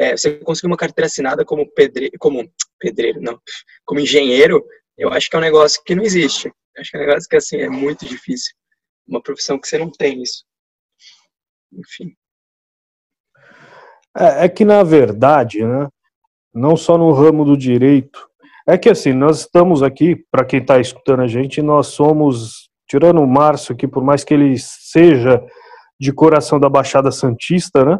[0.00, 3.38] É, você conseguir uma carteira assinada como pedreiro, como pedreiro, não,
[3.84, 4.64] como engenheiro,
[4.96, 6.48] eu acho que é um negócio que não existe.
[6.48, 8.54] Eu acho que é um negócio que assim é muito difícil.
[9.06, 10.42] Uma profissão que você não tem isso.
[11.70, 12.14] Enfim.
[14.16, 15.86] É, é que, na verdade, né,
[16.54, 18.26] não só no ramo do direito,
[18.66, 23.20] é que assim, nós estamos aqui, para quem está escutando a gente, nós somos, tirando
[23.20, 25.44] o Márcio aqui, por mais que ele seja
[26.00, 27.98] de coração da Baixada Santista, né?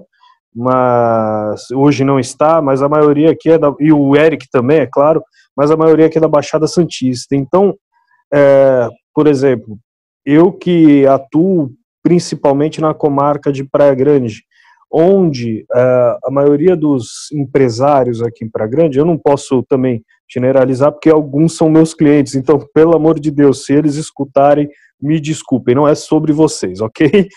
[0.55, 3.72] Mas hoje não está, mas a maioria aqui é da.
[3.78, 5.22] E o Eric também, é claro,
[5.57, 7.36] mas a maioria aqui é da Baixada Santista.
[7.36, 7.74] Então,
[8.32, 9.78] é, por exemplo,
[10.24, 11.70] eu que atuo
[12.03, 14.42] principalmente na comarca de Praia Grande,
[14.92, 20.92] onde uh, a maioria dos empresários aqui em Praia Grande, eu não posso também generalizar,
[20.92, 24.68] porque alguns são meus clientes, então, pelo amor de Deus, se eles escutarem,
[25.01, 27.28] me desculpem, não é sobre vocês, ok?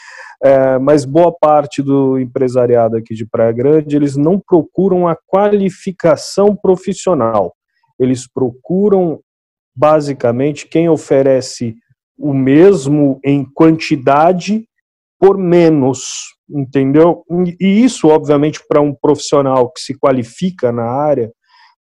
[0.43, 6.53] É, mas boa parte do empresariado aqui de Praia Grande, eles não procuram a qualificação
[6.53, 7.55] profissional,
[7.97, 9.21] eles procuram
[9.73, 11.75] basicamente quem oferece
[12.17, 14.67] o mesmo em quantidade
[15.17, 16.03] por menos,
[16.49, 17.23] entendeu?
[17.59, 21.31] E isso, obviamente, para um profissional que se qualifica na área,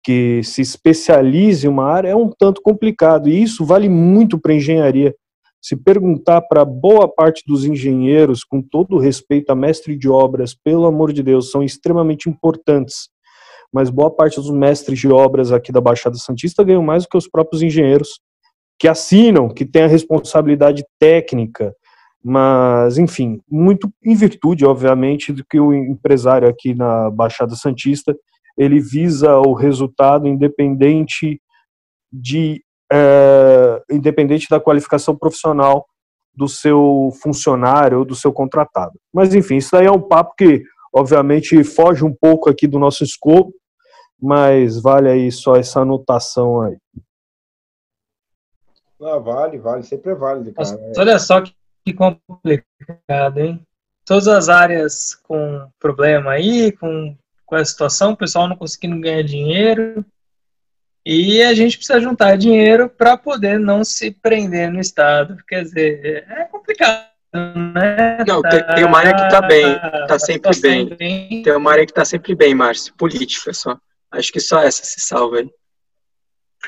[0.04, 3.30] que se especialize em uma área, é um tanto complicado.
[3.30, 5.14] E isso vale muito para engenharia.
[5.68, 10.86] Se perguntar para boa parte dos engenheiros, com todo respeito a mestre de obras, pelo
[10.86, 13.10] amor de Deus, são extremamente importantes.
[13.74, 17.18] Mas boa parte dos mestres de obras aqui da Baixada Santista ganham mais do que
[17.18, 18.22] os próprios engenheiros
[18.80, 21.76] que assinam, que têm a responsabilidade técnica,
[22.24, 28.16] mas, enfim, muito em virtude, obviamente, do que o empresário aqui na Baixada Santista,
[28.58, 31.42] ele visa o resultado independente
[32.10, 35.86] de é, independente da qualificação profissional
[36.36, 38.94] do seu funcionário ou do seu contratado.
[39.14, 40.64] Mas, enfim, isso daí é um papo que,
[40.94, 43.52] obviamente, foge um pouco aqui do nosso escopo,
[44.22, 46.78] mas vale aí só essa anotação aí.
[49.02, 50.70] Ah, vale, vale, sempre é válido, cara.
[50.70, 51.54] Nossa, olha só que,
[51.86, 53.62] que complicado, hein?
[54.06, 57.16] Todas as áreas com problema aí, com,
[57.46, 60.06] com a situação, o pessoal não conseguindo ganhar dinheiro.
[61.10, 65.38] E a gente precisa juntar dinheiro para poder não se prender no Estado.
[65.48, 67.08] Quer dizer, é complicado.
[67.34, 68.26] Né?
[68.28, 70.96] Não, tem, tem uma área que está bem, está sempre bem.
[70.98, 71.44] bem.
[71.44, 73.80] Tem uma área que está sempre bem, Márcio, política só.
[74.12, 75.50] Acho que só essa se salva aí.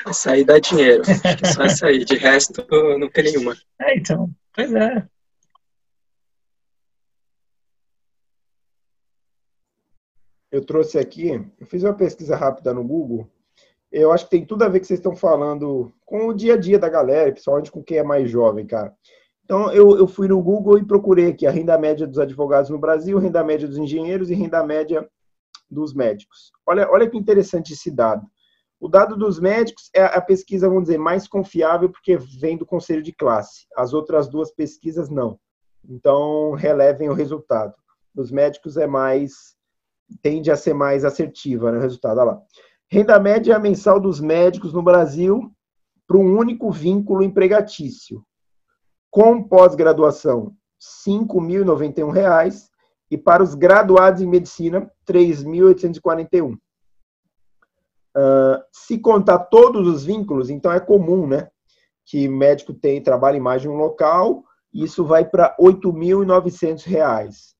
[0.06, 1.02] Essa aí dá dinheiro.
[1.02, 2.02] Acho que só essa aí.
[2.02, 2.66] De resto,
[2.98, 3.54] não tem nenhuma.
[3.78, 4.30] É, então.
[4.54, 5.06] Pois é.
[10.50, 11.28] Eu trouxe aqui,
[11.60, 13.30] eu fiz uma pesquisa rápida no Google.
[13.90, 16.34] Eu acho que tem tudo a ver com o que vocês estão falando com o
[16.34, 18.94] dia a dia da galera, principalmente com quem é mais jovem, cara.
[19.44, 22.78] Então, eu, eu fui no Google e procurei aqui a renda média dos advogados no
[22.78, 25.08] Brasil, renda média dos engenheiros e renda média
[25.68, 26.52] dos médicos.
[26.64, 28.24] Olha, olha que interessante esse dado.
[28.78, 33.02] O dado dos médicos é a pesquisa, vamos dizer, mais confiável porque vem do conselho
[33.02, 33.66] de classe.
[33.76, 35.38] As outras duas pesquisas não.
[35.88, 37.74] Então, relevem o resultado.
[38.14, 39.58] Dos médicos é mais
[40.22, 42.18] tende a ser mais assertiva, né, o resultado.
[42.18, 42.42] Olha lá.
[42.92, 45.52] Renda média mensal dos médicos no Brasil
[46.08, 48.24] para um único vínculo empregatício.
[49.08, 50.46] Com pós-graduação,
[51.06, 52.68] R$ 5.091
[53.08, 56.54] e para os graduados em medicina, R$ 3.841.
[58.16, 61.48] Uh, se contar todos os vínculos, então é comum, né?
[62.04, 64.42] Que médico tem trabalha em mais de um local,
[64.74, 67.54] isso vai para R$ 8.900.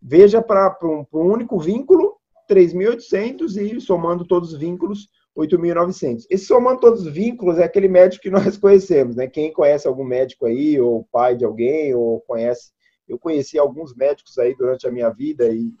[0.00, 2.11] Veja para um, um único vínculo,
[2.52, 6.24] 3.800 e somando todos os vínculos, 8.900.
[6.28, 9.26] Esse somando todos os vínculos é aquele médico que nós conhecemos, né?
[9.26, 12.70] Quem conhece algum médico aí, ou pai de alguém, ou conhece.
[13.08, 15.72] Eu conheci alguns médicos aí durante a minha vida e,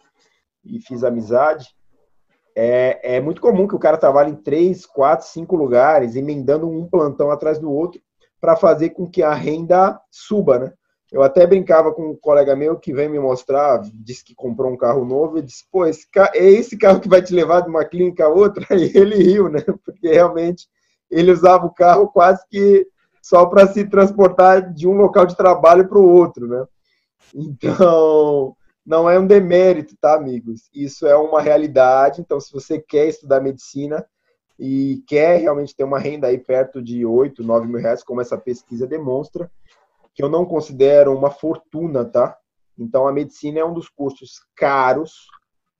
[0.64, 1.68] e fiz amizade.
[2.56, 6.86] É, é muito comum que o cara trabalhe em três, quatro, cinco lugares, emendando um
[6.86, 8.00] plantão atrás do outro,
[8.40, 10.72] para fazer com que a renda suba, né?
[11.12, 14.78] Eu até brincava com um colega meu que vem me mostrar, disse que comprou um
[14.78, 17.68] carro novo, e disse, pô, esse carro, é esse carro que vai te levar de
[17.68, 18.66] uma clínica a outra?
[18.74, 19.60] E ele riu, né?
[19.84, 20.66] Porque realmente
[21.10, 22.86] ele usava o carro quase que
[23.20, 26.64] só para se transportar de um local de trabalho para o outro, né?
[27.34, 30.70] Então, não é um demérito, tá, amigos?
[30.74, 32.22] Isso é uma realidade.
[32.22, 34.04] Então, se você quer estudar medicina
[34.58, 38.38] e quer realmente ter uma renda aí perto de 8, 9 mil reais, como essa
[38.38, 39.50] pesquisa demonstra,
[40.14, 42.36] que eu não considero uma fortuna, tá?
[42.78, 45.26] Então, a medicina é um dos cursos caros,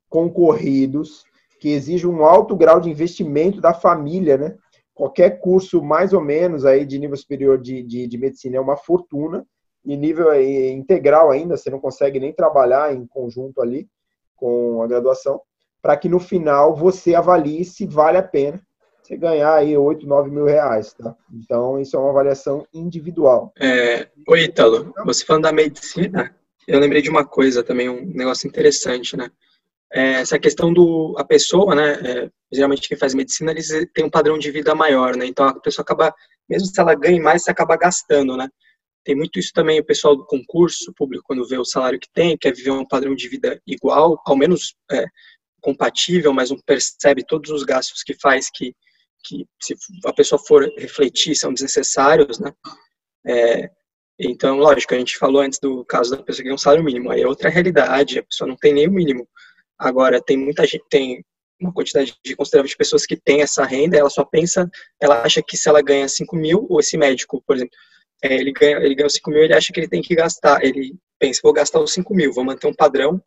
[0.09, 1.25] concorridos,
[1.61, 4.57] que exige um alto grau de investimento da família, né?
[4.95, 8.77] Qualquer curso mais ou menos aí de nível superior de, de, de medicina é uma
[8.77, 9.47] fortuna,
[9.85, 13.89] e nível integral ainda, você não consegue nem trabalhar em conjunto ali
[14.37, 15.41] com a graduação,
[15.81, 18.61] para que no final você avalie se vale a pena
[19.03, 21.15] você ganhar aí 8, 9 mil reais, tá?
[21.33, 23.53] Então, isso é uma avaliação individual.
[23.61, 26.35] É, oi, Ítalo, você falando da medicina,
[26.67, 29.31] eu lembrei de uma coisa também, um negócio interessante, né?
[29.93, 34.11] É, essa questão do, a pessoa, né, é, geralmente quem faz medicina, eles têm um
[34.11, 35.27] padrão de vida maior, né?
[35.27, 36.15] Então, a pessoa acaba,
[36.49, 38.49] mesmo se ela ganha mais, você acaba gastando, né?
[39.05, 42.39] Tem muito isso também, o pessoal do concurso público, quando vê o salário que tem,
[42.39, 45.05] quer viver um padrão de vida igual, ao menos é,
[45.61, 48.75] compatível, mas não percebe todos os gastos que faz que
[49.23, 52.53] que se a pessoa for refletir são desnecessários, né?
[53.27, 53.71] É,
[54.19, 57.11] então, lógico, a gente falou antes do caso da pessoa que tem um salário mínimo,
[57.11, 59.29] aí é outra realidade, a pessoa não tem nem o mínimo.
[59.79, 61.25] Agora, tem muita gente, tem
[61.61, 64.69] uma quantidade de considerável de pessoas que tem essa renda, ela só pensa,
[65.01, 67.75] ela acha que se ela ganha 5 mil, ou esse médico, por exemplo,
[68.23, 70.95] é, ele ganha, ele ganha 5 mil, ele acha que ele tem que gastar, ele
[71.19, 73.21] pensa, vou gastar os 5 mil, vou manter um padrão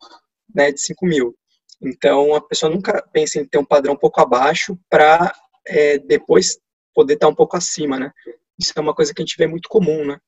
[0.54, 1.34] né, de 5 mil.
[1.82, 5.34] Então, a pessoa nunca pensa em ter um padrão um pouco abaixo para
[5.66, 6.58] é, depois
[6.94, 8.12] poder estar um pouco acima, né?
[8.58, 10.18] Isso é uma coisa que a gente vê muito comum, né?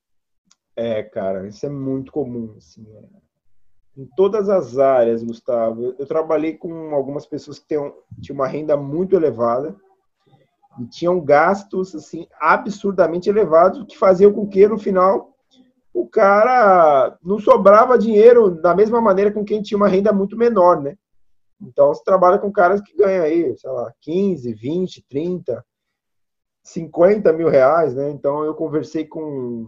[0.75, 3.19] É, cara, isso é muito comum, assim, é.
[3.97, 5.93] Em todas as áreas, Gustavo.
[5.99, 9.75] Eu trabalhei com algumas pessoas que tinham, tinham uma renda muito elevada
[10.79, 15.35] e tinham gastos, assim, absurdamente elevados, que faziam com que, no final,
[15.93, 20.81] o cara não sobrava dinheiro da mesma maneira com quem tinha uma renda muito menor,
[20.81, 20.95] né?
[21.61, 25.65] Então, você trabalha com caras que ganham aí, sei lá, 15, 20, 30,
[26.63, 28.09] 50 mil reais, né?
[28.09, 29.67] Então, eu conversei com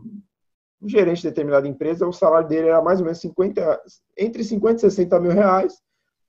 [0.82, 3.82] um gerente de determinada empresa, o salário dele era mais ou menos 50,
[4.18, 5.82] entre 50 e 60 mil reais,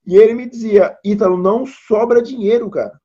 [0.06, 3.00] e ele me dizia, Ítalo, não sobra dinheiro, cara.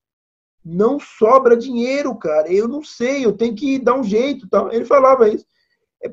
[0.66, 2.52] Não sobra dinheiro, cara.
[2.52, 4.50] Eu não sei, eu tenho que dar um jeito.
[4.50, 4.72] Tal.
[4.74, 5.46] Ele falava isso.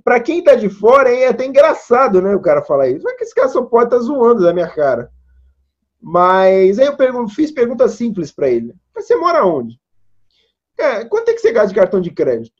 [0.05, 2.35] Para quem tá de fora, é até engraçado, né?
[2.35, 3.03] O cara falar isso.
[3.03, 5.11] Mas que esse cara só pode estar tá zoando da minha cara.
[6.07, 8.75] Mas aí eu pergunto, fiz pergunta simples para ele.
[8.95, 9.81] Você mora onde?
[10.79, 12.55] É, quanto é que você gasta de cartão de crédito?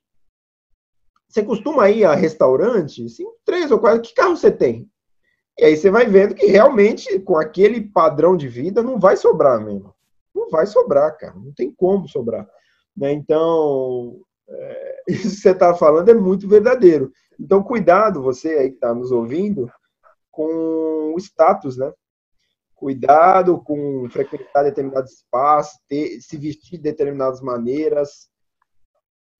[1.29, 3.07] Você costuma ir a restaurante?
[3.11, 4.01] Sim, três ou quatro.
[4.01, 4.89] Que carro você tem?
[5.59, 9.63] E aí você vai vendo que realmente, com aquele padrão de vida, não vai sobrar
[9.63, 9.95] mesmo.
[10.35, 11.35] Não vai sobrar, cara.
[11.35, 12.49] Não tem como sobrar.
[12.97, 13.13] Né?
[13.13, 17.13] Então, é, isso que você está falando é muito verdadeiro.
[17.39, 19.71] Então, cuidado, você aí que está nos ouvindo,
[20.31, 21.93] com o status, né?
[22.85, 28.29] Cuidado com frequentar determinados espaços, ter, se vestir de determinadas maneiras,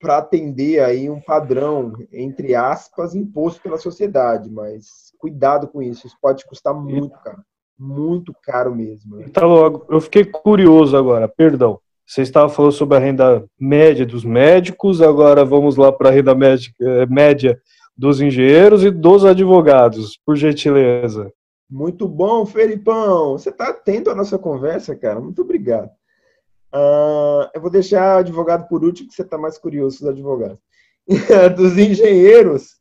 [0.01, 4.51] para atender aí um padrão, entre aspas, imposto pela sociedade.
[4.51, 7.43] Mas cuidado com isso, isso pode custar muito caro.
[7.79, 9.17] Muito caro mesmo.
[9.17, 9.29] Né?
[9.29, 11.79] Tá logo, eu fiquei curioso agora, perdão.
[12.07, 16.35] Você estava falando sobre a renda média dos médicos, agora vamos lá para a renda
[16.35, 17.61] médica, eh, média
[17.95, 21.31] dos engenheiros e dos advogados, por gentileza.
[21.75, 23.33] Muito bom, Felipão.
[23.33, 25.21] Você está atento à nossa conversa, cara.
[25.21, 25.91] Muito obrigado.
[26.73, 30.61] Uh, eu vou deixar o advogado por último, que você está mais curioso dos advogados.
[31.57, 32.77] dos engenheiros,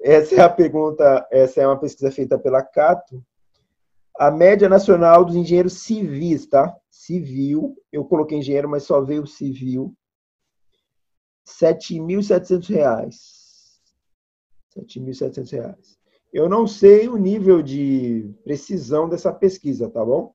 [0.00, 3.22] essa é a pergunta, essa é uma pesquisa feita pela Cato.
[4.18, 6.74] A média nacional dos engenheiros civis, tá?
[6.90, 9.94] Civil, eu coloquei engenheiro, mas só veio civil.
[11.60, 13.14] R$ 7.700.
[14.74, 15.97] R$ 7.700.
[16.32, 20.32] Eu não sei o nível de precisão dessa pesquisa, tá bom?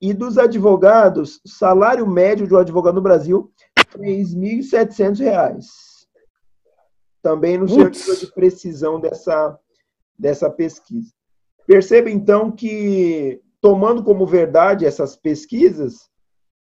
[0.00, 5.64] E dos advogados, salário médio de um advogado no Brasil, R$ 3.700.
[7.22, 9.58] Também não sei o nível de precisão dessa,
[10.18, 11.10] dessa pesquisa.
[11.66, 16.10] Perceba, então, que, tomando como verdade essas pesquisas,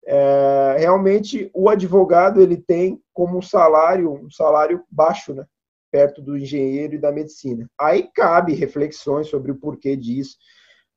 [0.06, 5.45] é, realmente o advogado ele tem como um salário um salário baixo, né?
[5.94, 7.70] Perto do engenheiro e da medicina.
[7.80, 10.39] Aí cabe reflexões sobre o porquê disso,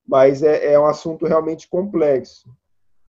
[0.09, 2.49] mas é, é um assunto realmente complexo.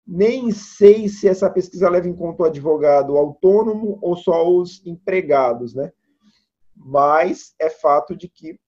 [0.06, 5.74] Nem sei se essa pesquisa leva em conta o advogado autônomo ou só os empregados,
[5.74, 5.94] né?
[6.76, 8.60] Mas é fato de que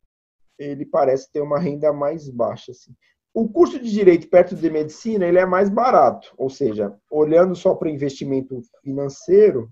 [0.58, 2.72] ele parece ter uma renda mais baixa.
[2.72, 2.94] Assim.
[3.34, 7.76] O custo de direito perto de medicina ele é mais barato, ou seja, olhando só
[7.76, 9.70] para investimento financeiro,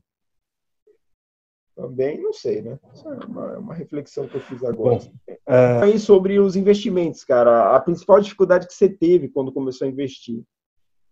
[1.77, 2.79] também não sei, né?
[2.91, 4.97] Isso é uma, é uma reflexão que eu fiz agora.
[4.97, 5.11] Bom,
[5.47, 5.83] é...
[5.83, 10.41] Aí sobre os investimentos, cara, a principal dificuldade que você teve quando começou a investir,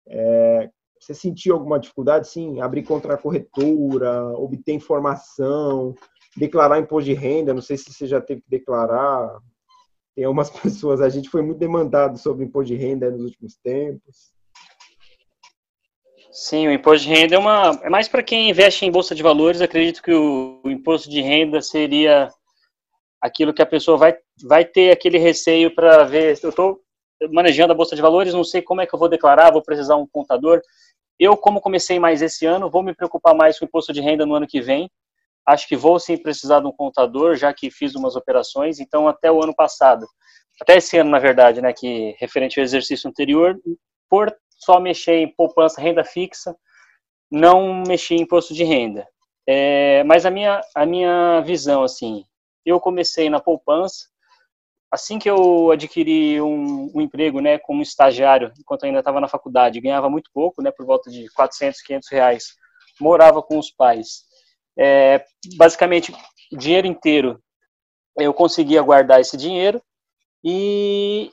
[0.08, 2.28] é, você sentiu alguma dificuldade?
[2.28, 5.94] Sim, abrir contra a corretora, obter informação,
[6.36, 9.38] declarar imposto de renda, não sei se você já teve que declarar,
[10.16, 14.34] tem algumas pessoas, a gente foi muito demandado sobre imposto de renda nos últimos tempos.
[16.38, 19.24] Sim, o imposto de renda é uma é mais para quem investe em bolsa de
[19.24, 19.62] valores.
[19.62, 22.30] Acredito que o, o, imposto de renda seria
[23.22, 26.38] aquilo que a pessoa vai vai ter aquele receio para ver.
[26.44, 26.82] Eu estou
[27.32, 29.96] manejando a bolsa de valores, não sei como é que eu vou declarar, vou precisar
[29.96, 30.62] um contador.
[31.18, 34.26] Eu, como comecei mais esse ano, vou me preocupar mais com o imposto de renda
[34.26, 34.92] no ano que vem,
[35.48, 38.80] Acho que vou sim precisar de um contador, já que fiz umas operações.
[38.80, 40.08] Então, até o ano passado,
[40.60, 43.56] até esse ano, na verdade, né, que referente ao exercício anterior,
[44.10, 46.56] por só mexer em poupança, renda fixa,
[47.32, 49.08] não mexi em imposto de renda.
[49.48, 52.26] É, mas a minha, a minha visão, assim,
[52.66, 54.08] eu comecei na poupança,
[54.92, 59.80] assim que eu adquiri um, um emprego, né, como estagiário, enquanto ainda estava na faculdade,
[59.80, 62.56] ganhava muito pouco, né, por volta de 400, 500 reais,
[63.00, 64.24] morava com os pais.
[64.78, 65.24] É,
[65.58, 66.12] basicamente,
[66.52, 67.40] o dinheiro inteiro
[68.18, 69.82] eu conseguia guardar esse dinheiro
[70.44, 71.32] e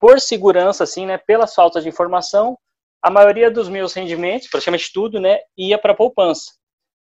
[0.00, 2.58] por segurança, assim, né, pela falta de informação,
[3.02, 6.52] a maioria dos meus rendimentos, praticamente tudo, né, ia para poupança.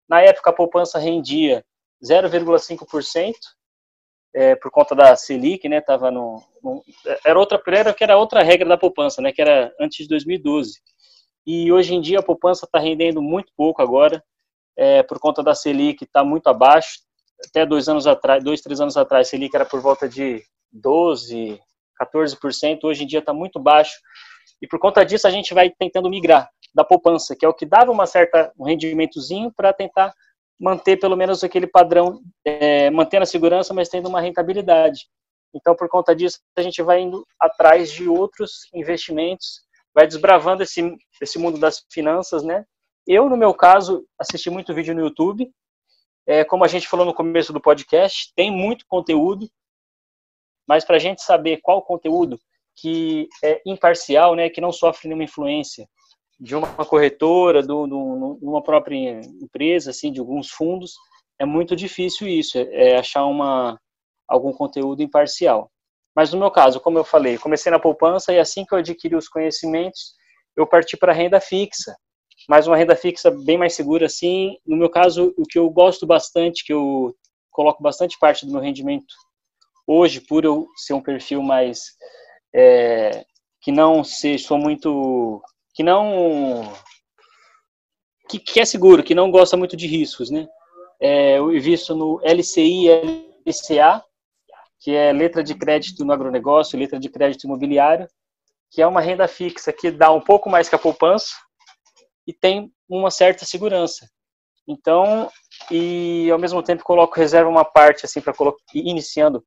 [0.08, 1.64] Na época, a poupança rendia
[2.04, 3.34] 0,5%,
[4.34, 6.84] é, por conta da Selic, né, tava no, no,
[7.26, 10.80] era outra, era que era outra regra da poupança, né, que era antes de 2012.
[11.46, 14.24] E hoje em dia a poupança está rendendo muito pouco agora,
[14.78, 17.00] é, por conta da Selic está muito abaixo.
[17.48, 21.60] Até dois anos atrás, dois, três anos atrás, a Selic era por volta de 12,
[22.02, 22.80] 14%.
[22.84, 23.96] Hoje em dia está muito baixo.
[24.62, 27.66] E por conta disso, a gente vai tentando migrar da poupança, que é o que
[27.66, 30.14] dava uma certa, um rendimentozinho para tentar
[30.60, 35.08] manter pelo menos aquele padrão, é, mantendo a segurança, mas tendo uma rentabilidade.
[35.54, 39.62] Então, por conta disso, a gente vai indo atrás de outros investimentos,
[39.93, 42.66] vai desbravando esse, esse mundo das finanças, né?
[43.08, 45.50] Eu, no meu caso, assisti muito vídeo no YouTube.
[46.28, 49.48] É, como a gente falou no começo do podcast, tem muito conteúdo,
[50.68, 52.39] mas para a gente saber qual conteúdo
[52.76, 55.88] que é imparcial, né, que não sofre nenhuma influência
[56.39, 60.93] de uma corretora, de uma própria empresa, assim, de alguns fundos,
[61.39, 63.80] é muito difícil isso, é, é achar uma,
[64.28, 65.72] algum conteúdo imparcial.
[66.13, 69.16] Mas no meu caso, como eu falei, comecei na poupança e assim que eu adquiri
[69.16, 70.13] os conhecimentos,
[70.57, 71.95] eu parti para renda fixa
[72.47, 74.57] mas uma renda fixa bem mais segura, assim.
[74.66, 77.16] No meu caso, o que eu gosto bastante, que eu
[77.51, 79.13] coloco bastante parte do meu rendimento
[79.88, 81.96] hoje, por eu ser um perfil mais
[82.54, 83.26] é,
[83.62, 85.42] que não se sou muito
[85.74, 86.72] que não
[88.30, 90.48] que, que, é seguro, que não gosta muito de riscos, né?
[91.00, 92.88] É, eu invisto no LCI
[93.46, 94.04] LCA,
[94.80, 98.08] que é letra de crédito no agronegócio, letra de crédito imobiliário,
[98.72, 101.34] que é uma renda fixa que dá um pouco mais que a poupança,
[102.28, 104.10] e tem uma certa segurança.
[104.68, 105.30] Então,
[105.70, 108.34] e ao mesmo tempo coloco reserva uma parte assim para
[108.74, 109.46] iniciando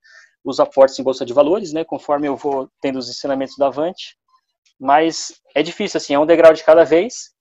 [0.51, 4.17] os aportes em bolsa de valores, né, conforme eu vou tendo os ensinamentos da Avante.
[4.79, 7.33] Mas é difícil assim, é um degrau de cada vez.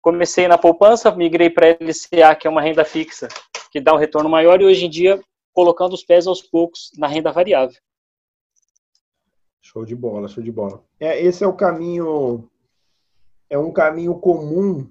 [0.00, 3.28] Comecei na poupança, migrei para LCA, que é uma renda fixa,
[3.70, 7.06] que dá um retorno maior e hoje em dia colocando os pés aos poucos na
[7.06, 7.76] renda variável.
[9.60, 10.82] Show de bola, show de bola.
[10.98, 12.48] É, esse é o caminho
[13.48, 14.90] é um caminho comum,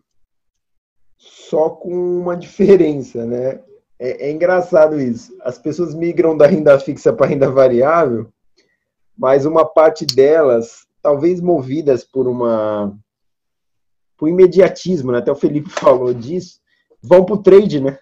[1.18, 3.64] só com uma diferença, né?
[4.02, 5.38] É, é engraçado isso.
[5.42, 8.34] As pessoas migram da renda fixa para renda variável,
[9.16, 12.98] mas uma parte delas, talvez movidas por uma
[14.18, 15.20] por imediatismo, né?
[15.20, 16.60] até o Felipe falou disso,
[17.02, 18.00] vão para o trade, né?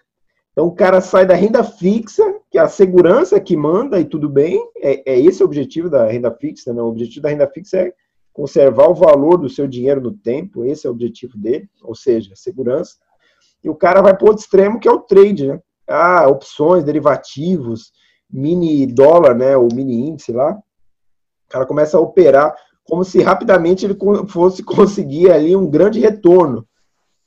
[0.52, 4.28] Então o cara sai da renda fixa, que é a segurança que manda e tudo
[4.28, 6.80] bem, é, é esse o objetivo da renda fixa, né?
[6.80, 7.92] O objetivo da renda fixa é
[8.32, 12.34] conservar o valor do seu dinheiro no tempo, esse é o objetivo dele, ou seja,
[12.34, 12.96] segurança.
[13.62, 15.60] E o cara vai para o outro extremo, que é o trade, né?
[15.90, 17.92] Ah, opções, derivativos,
[18.30, 19.56] mini dólar, né?
[19.56, 20.52] O mini índice lá.
[20.52, 23.96] O cara começa a operar como se rapidamente ele
[24.28, 26.66] fosse conseguir ali um grande retorno.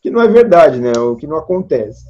[0.02, 0.92] que não é verdade, né?
[0.98, 2.04] O que não acontece.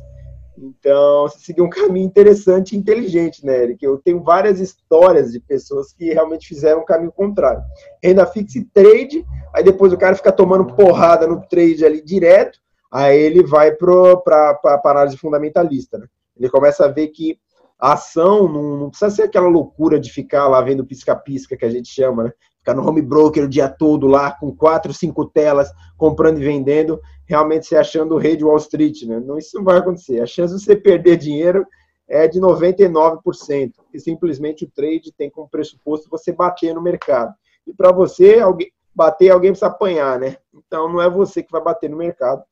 [0.57, 3.83] Então, você seguiu um caminho interessante e inteligente, né, Eric?
[3.83, 7.61] Eu tenho várias histórias de pessoas que realmente fizeram um caminho contrário.
[8.03, 12.59] Renda fixa e trade, aí depois o cara fica tomando porrada no trade ali direto,
[12.91, 16.05] aí ele vai para a análise fundamentalista, né?
[16.37, 17.39] Ele começa a ver que
[17.79, 21.69] a ação não, não, precisa ser aquela loucura de ficar lá vendo pisca-pisca que a
[21.69, 22.33] gente chama, né?
[22.59, 27.01] Ficar no home broker o dia todo lá, com quatro, cinco telas, comprando e vendendo,
[27.27, 29.19] realmente se achando o rei de Wall Street, né?
[29.19, 30.21] Não, isso não vai acontecer.
[30.21, 31.65] A chance de você perder dinheiro
[32.07, 37.33] é de 99%, e simplesmente o trade tem como pressuposto você bater no mercado.
[37.65, 40.37] E para você alguém, bater, alguém precisa apanhar, né?
[40.53, 42.43] Então não é você que vai bater no mercado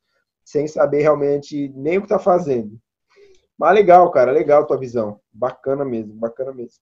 [0.44, 2.78] sem saber realmente nem o que está fazendo.
[3.62, 5.20] Mas legal, cara, legal tua visão.
[5.32, 6.80] Bacana mesmo, bacana mesmo.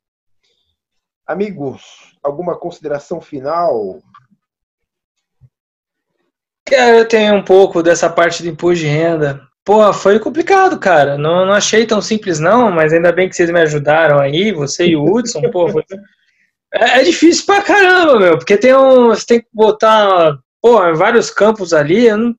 [1.27, 3.99] Amigos, alguma consideração final?
[6.71, 9.41] Eu tenho um pouco dessa parte do imposto de renda.
[9.65, 11.17] Pô, foi complicado, cara.
[11.17, 14.87] Não, não achei tão simples, não, mas ainda bem que vocês me ajudaram aí, você
[14.87, 15.67] e o Hudson, pô.
[15.67, 15.83] Foi...
[16.73, 19.07] É, é, difícil pra caramba, meu, porque tem um.
[19.07, 22.05] Você tem que botar, pô, vários campos ali.
[22.05, 22.35] Eu não,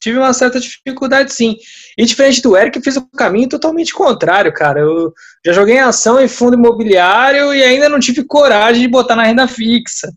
[0.00, 1.56] tive uma certa dificuldade, sim.
[1.96, 4.80] E diferente do Eric, eu fiz o caminho totalmente contrário, cara.
[4.80, 5.12] Eu
[5.44, 9.24] já joguei em ação em fundo imobiliário e ainda não tive coragem de botar na
[9.24, 10.12] renda fixa.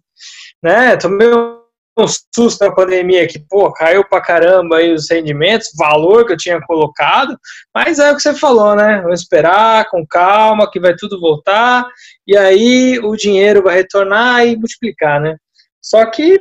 [0.61, 0.97] Né?
[0.97, 6.33] Tomei um susto na pandemia que, pô, caiu pra caramba aí os rendimentos, valor que
[6.33, 7.37] eu tinha colocado,
[7.73, 9.01] mas é o que você falou, né?
[9.01, 11.87] Vamos esperar com calma que vai tudo voltar
[12.27, 15.37] e aí o dinheiro vai retornar e multiplicar, né?
[15.81, 16.39] Só que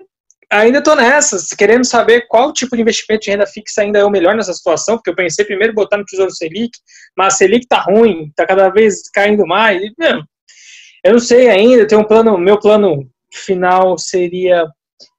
[0.51, 4.11] ainda estou nessa, querendo saber qual tipo de investimento de renda fixa ainda é o
[4.11, 6.79] melhor nessa situação, porque eu pensei primeiro botar no Tesouro Selic,
[7.17, 9.83] mas a Selic tá ruim, tá cada vez caindo mais.
[9.83, 9.93] E,
[11.05, 14.67] eu não sei ainda, tem um plano, meu plano final seria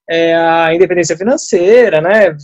[0.08, 2.36] é, a independência financeira, né?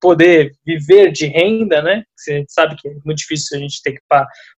[0.00, 2.02] Poder viver de renda, né?
[2.16, 4.00] Você sabe que é muito difícil a gente ter que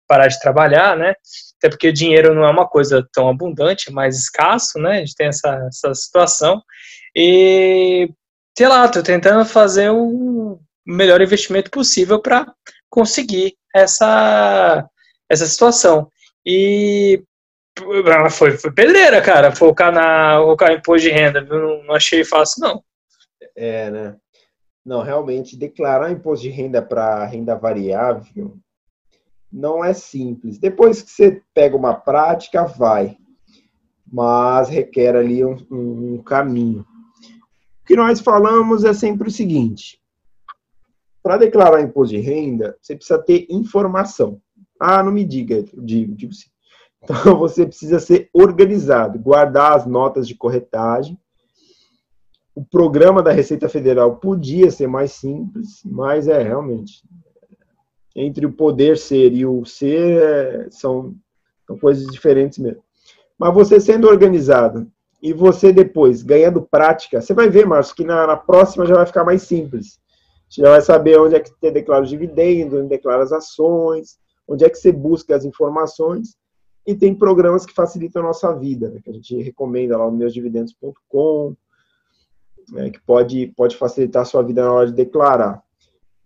[0.07, 1.13] parar de trabalhar, né?
[1.57, 4.91] Até porque dinheiro não é uma coisa tão abundante, é mais escasso, né?
[4.91, 6.61] A gente tem essa, essa situação.
[7.15, 8.09] E,
[8.57, 12.53] sei lá, tô tentando fazer o melhor investimento possível para
[12.89, 14.87] conseguir essa,
[15.29, 16.09] essa situação.
[16.45, 17.23] E
[18.31, 21.41] foi, foi pedreira, cara, focar, na, focar em imposto de renda?
[21.41, 22.83] Não, não achei fácil, não.
[23.55, 24.15] É, né?
[24.85, 28.57] Não, realmente, declarar imposto de renda para renda variável
[29.53, 30.57] não é simples.
[30.57, 33.17] Depois que você pega uma prática, vai.
[34.11, 36.85] Mas requer ali um, um, um caminho.
[37.83, 39.99] O que nós falamos é sempre o seguinte:
[41.21, 44.41] para declarar imposto de renda, você precisa ter informação.
[44.79, 46.49] Ah, não me diga, eu digo, digo sim.
[47.03, 51.19] Então você precisa ser organizado, guardar as notas de corretagem.
[52.55, 57.03] O programa da Receita Federal podia ser mais simples, mas é realmente
[58.15, 61.15] entre o poder ser e o ser é, são,
[61.65, 62.83] são coisas diferentes mesmo.
[63.37, 64.89] Mas você sendo organizado
[65.23, 69.05] e você depois ganhando prática, você vai ver, Márcio, que na, na, próxima já vai
[69.05, 69.97] ficar mais simples.
[70.49, 74.19] Você já vai saber onde é que você declara os dividendos, onde declara as ações,
[74.45, 76.35] onde é que você busca as informações.
[76.85, 80.17] E tem programas que facilitam a nossa vida, né, que a gente recomenda lá no
[80.17, 81.55] meusdividendos.com,
[82.71, 85.63] né, que pode, pode facilitar a sua vida na hora de declarar.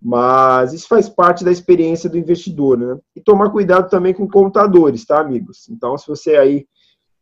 [0.02, 3.00] Mas isso faz parte da experiência do investidor, né?
[3.16, 5.68] E tomar cuidado também com contadores, tá, amigos?
[5.70, 6.68] Então, se você aí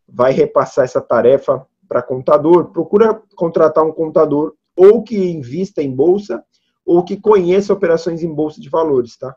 [0.07, 6.43] vai repassar essa tarefa para contador, procura contratar um contador ou que invista em bolsa
[6.85, 9.35] ou que conheça operações em bolsa de valores, tá?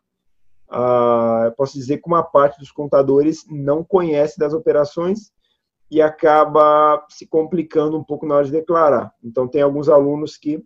[0.70, 5.32] Ah, eu posso dizer que uma parte dos contadores não conhece das operações
[5.90, 9.12] e acaba se complicando um pouco na hora de declarar.
[9.24, 10.62] Então, tem alguns alunos que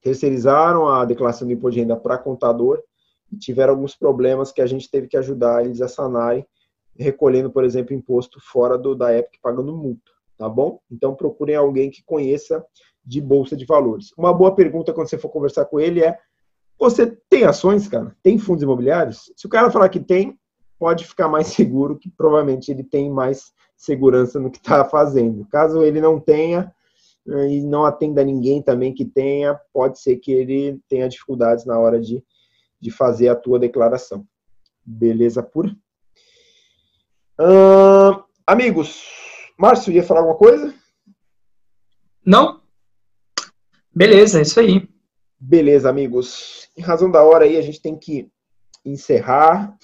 [0.00, 2.82] terceirizaram a declaração de imposto de renda para contador
[3.30, 6.46] e tiveram alguns problemas que a gente teve que ajudar eles a sanarem
[6.98, 10.80] recolhendo, por exemplo, imposto fora do, da época pagando multa, tá bom?
[10.90, 12.64] Então procurem alguém que conheça
[13.04, 14.12] de bolsa de valores.
[14.16, 16.18] Uma boa pergunta quando você for conversar com ele é:
[16.78, 18.16] você tem ações, cara?
[18.22, 19.32] Tem fundos imobiliários?
[19.36, 20.38] Se o cara falar que tem,
[20.78, 25.46] pode ficar mais seguro que provavelmente ele tem mais segurança no que está fazendo.
[25.46, 26.72] Caso ele não tenha
[27.28, 31.78] eh, e não atenda ninguém também que tenha, pode ser que ele tenha dificuldades na
[31.78, 32.24] hora de,
[32.80, 34.26] de fazer a tua declaração.
[34.84, 35.74] Beleza pura?
[37.38, 39.02] Uh, amigos,
[39.58, 40.74] Márcio, ia falar alguma coisa?
[42.24, 42.60] Não?
[43.94, 44.88] Beleza, é isso aí.
[45.38, 46.68] Beleza, amigos.
[46.76, 48.28] Em razão da hora aí, a gente tem que
[48.84, 49.76] encerrar.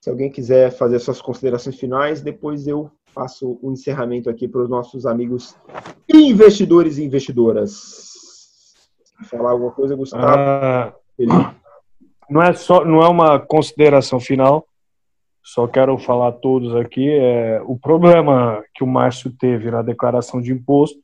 [0.00, 4.68] Se alguém quiser fazer suas considerações finais, depois eu faço o encerramento aqui para os
[4.68, 5.56] nossos amigos
[6.08, 8.08] investidores e investidoras.
[9.24, 10.24] Falar alguma coisa, Gustavo?
[10.24, 10.94] Ah,
[12.30, 14.66] Não é só, não é uma consideração final.
[15.42, 20.40] Só quero falar a todos aqui, é, o problema que o Márcio teve na declaração
[20.40, 20.98] de imposto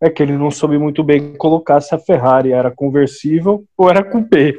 [0.00, 4.02] é que ele não soube muito bem colocar se a Ferrari era conversível ou era
[4.02, 4.54] coupé.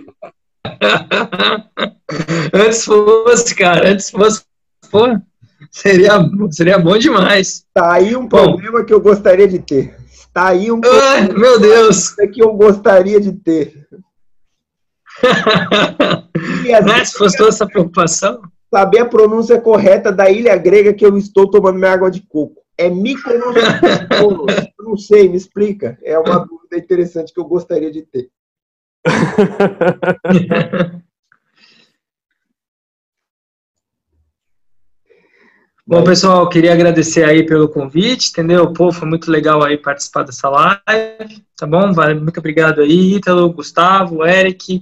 [2.54, 4.44] antes fosse, cara, antes fosse,
[4.90, 5.06] pô,
[5.70, 6.12] seria,
[6.52, 7.66] seria bom demais.
[7.74, 9.98] Tá aí um problema bom, que eu gostaria de ter.
[10.34, 13.88] Tá aí um ah, meu Deus que eu gostaria de ter.
[16.84, 18.42] Né, se fosse toda essa preocupação.
[18.70, 22.62] Saber a pronúncia correta da ilha grega que eu estou tomando minha água de coco.
[22.78, 23.56] É Mykonos?
[24.80, 25.98] não sei, me explica.
[26.04, 28.30] É uma dúvida interessante que eu gostaria de ter.
[35.88, 38.74] Bom, pessoal, queria agradecer aí pelo convite, entendeu?
[38.74, 41.94] Pô, foi muito legal aí participar dessa live, tá bom?
[42.20, 44.82] Muito obrigado aí, Ítalo, Gustavo, Eric,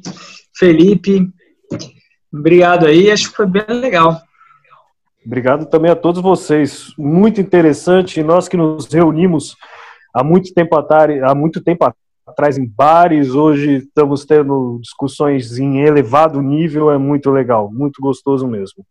[0.55, 1.29] Felipe.
[2.33, 4.19] Obrigado aí, acho que foi bem legal.
[5.23, 6.91] Obrigado também a todos vocês.
[6.97, 8.23] Muito interessante.
[8.23, 9.55] Nós que nos reunimos
[10.11, 11.85] há muito tempo atrás, há muito tempo
[12.25, 18.47] atrás em bares, hoje estamos tendo discussões em elevado nível, é muito legal, muito gostoso
[18.47, 18.83] mesmo.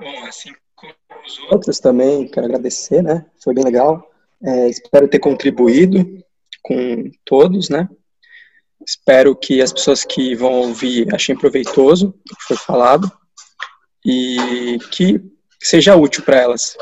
[0.00, 0.92] Bom, assim como
[1.24, 3.24] os outros também, quero agradecer, né?
[3.42, 4.10] Foi bem legal.
[4.42, 6.25] É, espero ter contribuído
[6.66, 7.88] com todos, né?
[8.84, 13.10] Espero que as pessoas que vão ouvir achem proveitoso o que foi falado
[14.04, 15.20] e que
[15.62, 16.76] seja útil para elas.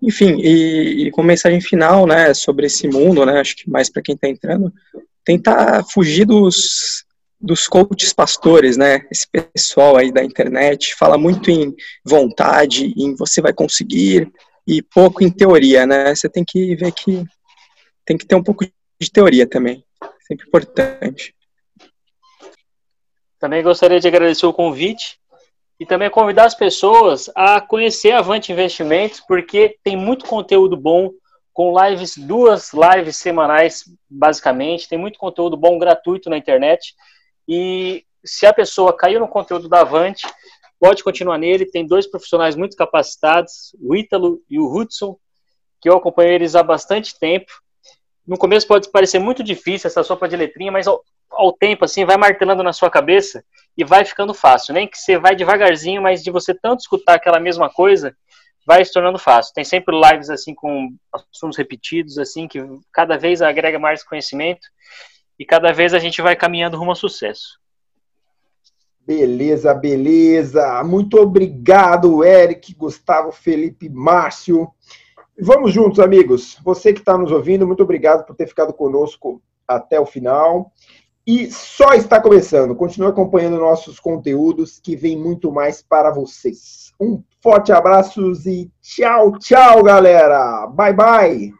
[0.00, 4.02] Enfim, e, e com mensagem final, né, sobre esse mundo, né, acho que mais para
[4.02, 4.72] quem está entrando,
[5.24, 7.04] tentar fugir dos
[7.40, 9.04] dos coaches pastores, né?
[9.10, 11.74] Esse pessoal aí da internet fala muito em
[12.04, 14.30] vontade, em você vai conseguir
[14.64, 16.14] e pouco em teoria, né?
[16.14, 17.24] Você tem que ver que
[18.04, 18.64] tem que ter um pouco
[19.04, 19.84] de teoria também,
[20.26, 21.34] sempre importante.
[23.38, 25.18] Também gostaria de agradecer o convite
[25.78, 31.10] e também convidar as pessoas a conhecer a Avante Investimentos, porque tem muito conteúdo bom
[31.52, 34.88] com lives, duas lives semanais, basicamente.
[34.88, 36.94] Tem muito conteúdo bom gratuito na internet.
[37.48, 40.26] E se a pessoa caiu no conteúdo da Avante,
[40.80, 41.66] pode continuar nele.
[41.66, 45.18] Tem dois profissionais muito capacitados, o Ítalo e o Hudson,
[45.80, 47.52] que eu acompanho eles há bastante tempo.
[48.26, 52.04] No começo pode parecer muito difícil essa sopa de letrinha, mas ao, ao tempo assim
[52.04, 53.44] vai martelando na sua cabeça
[53.76, 54.74] e vai ficando fácil.
[54.74, 58.14] Nem que você vai devagarzinho, mas de você tanto escutar aquela mesma coisa,
[58.66, 59.54] vai se tornando fácil.
[59.54, 62.60] Tem sempre lives assim com assuntos repetidos, assim que
[62.92, 64.68] cada vez agrega mais conhecimento
[65.38, 67.60] e cada vez a gente vai caminhando rumo ao sucesso.
[69.04, 70.82] Beleza, beleza.
[70.84, 74.70] Muito obrigado, Eric, Gustavo, Felipe, Márcio.
[75.40, 76.58] Vamos juntos, amigos.
[76.62, 80.72] Você que está nos ouvindo, muito obrigado por ter ficado conosco até o final.
[81.26, 82.74] E só está começando.
[82.74, 86.92] Continue acompanhando nossos conteúdos, que vem muito mais para vocês.
[87.00, 90.66] Um forte abraço e tchau, tchau, galera.
[90.66, 91.54] Bye, bye.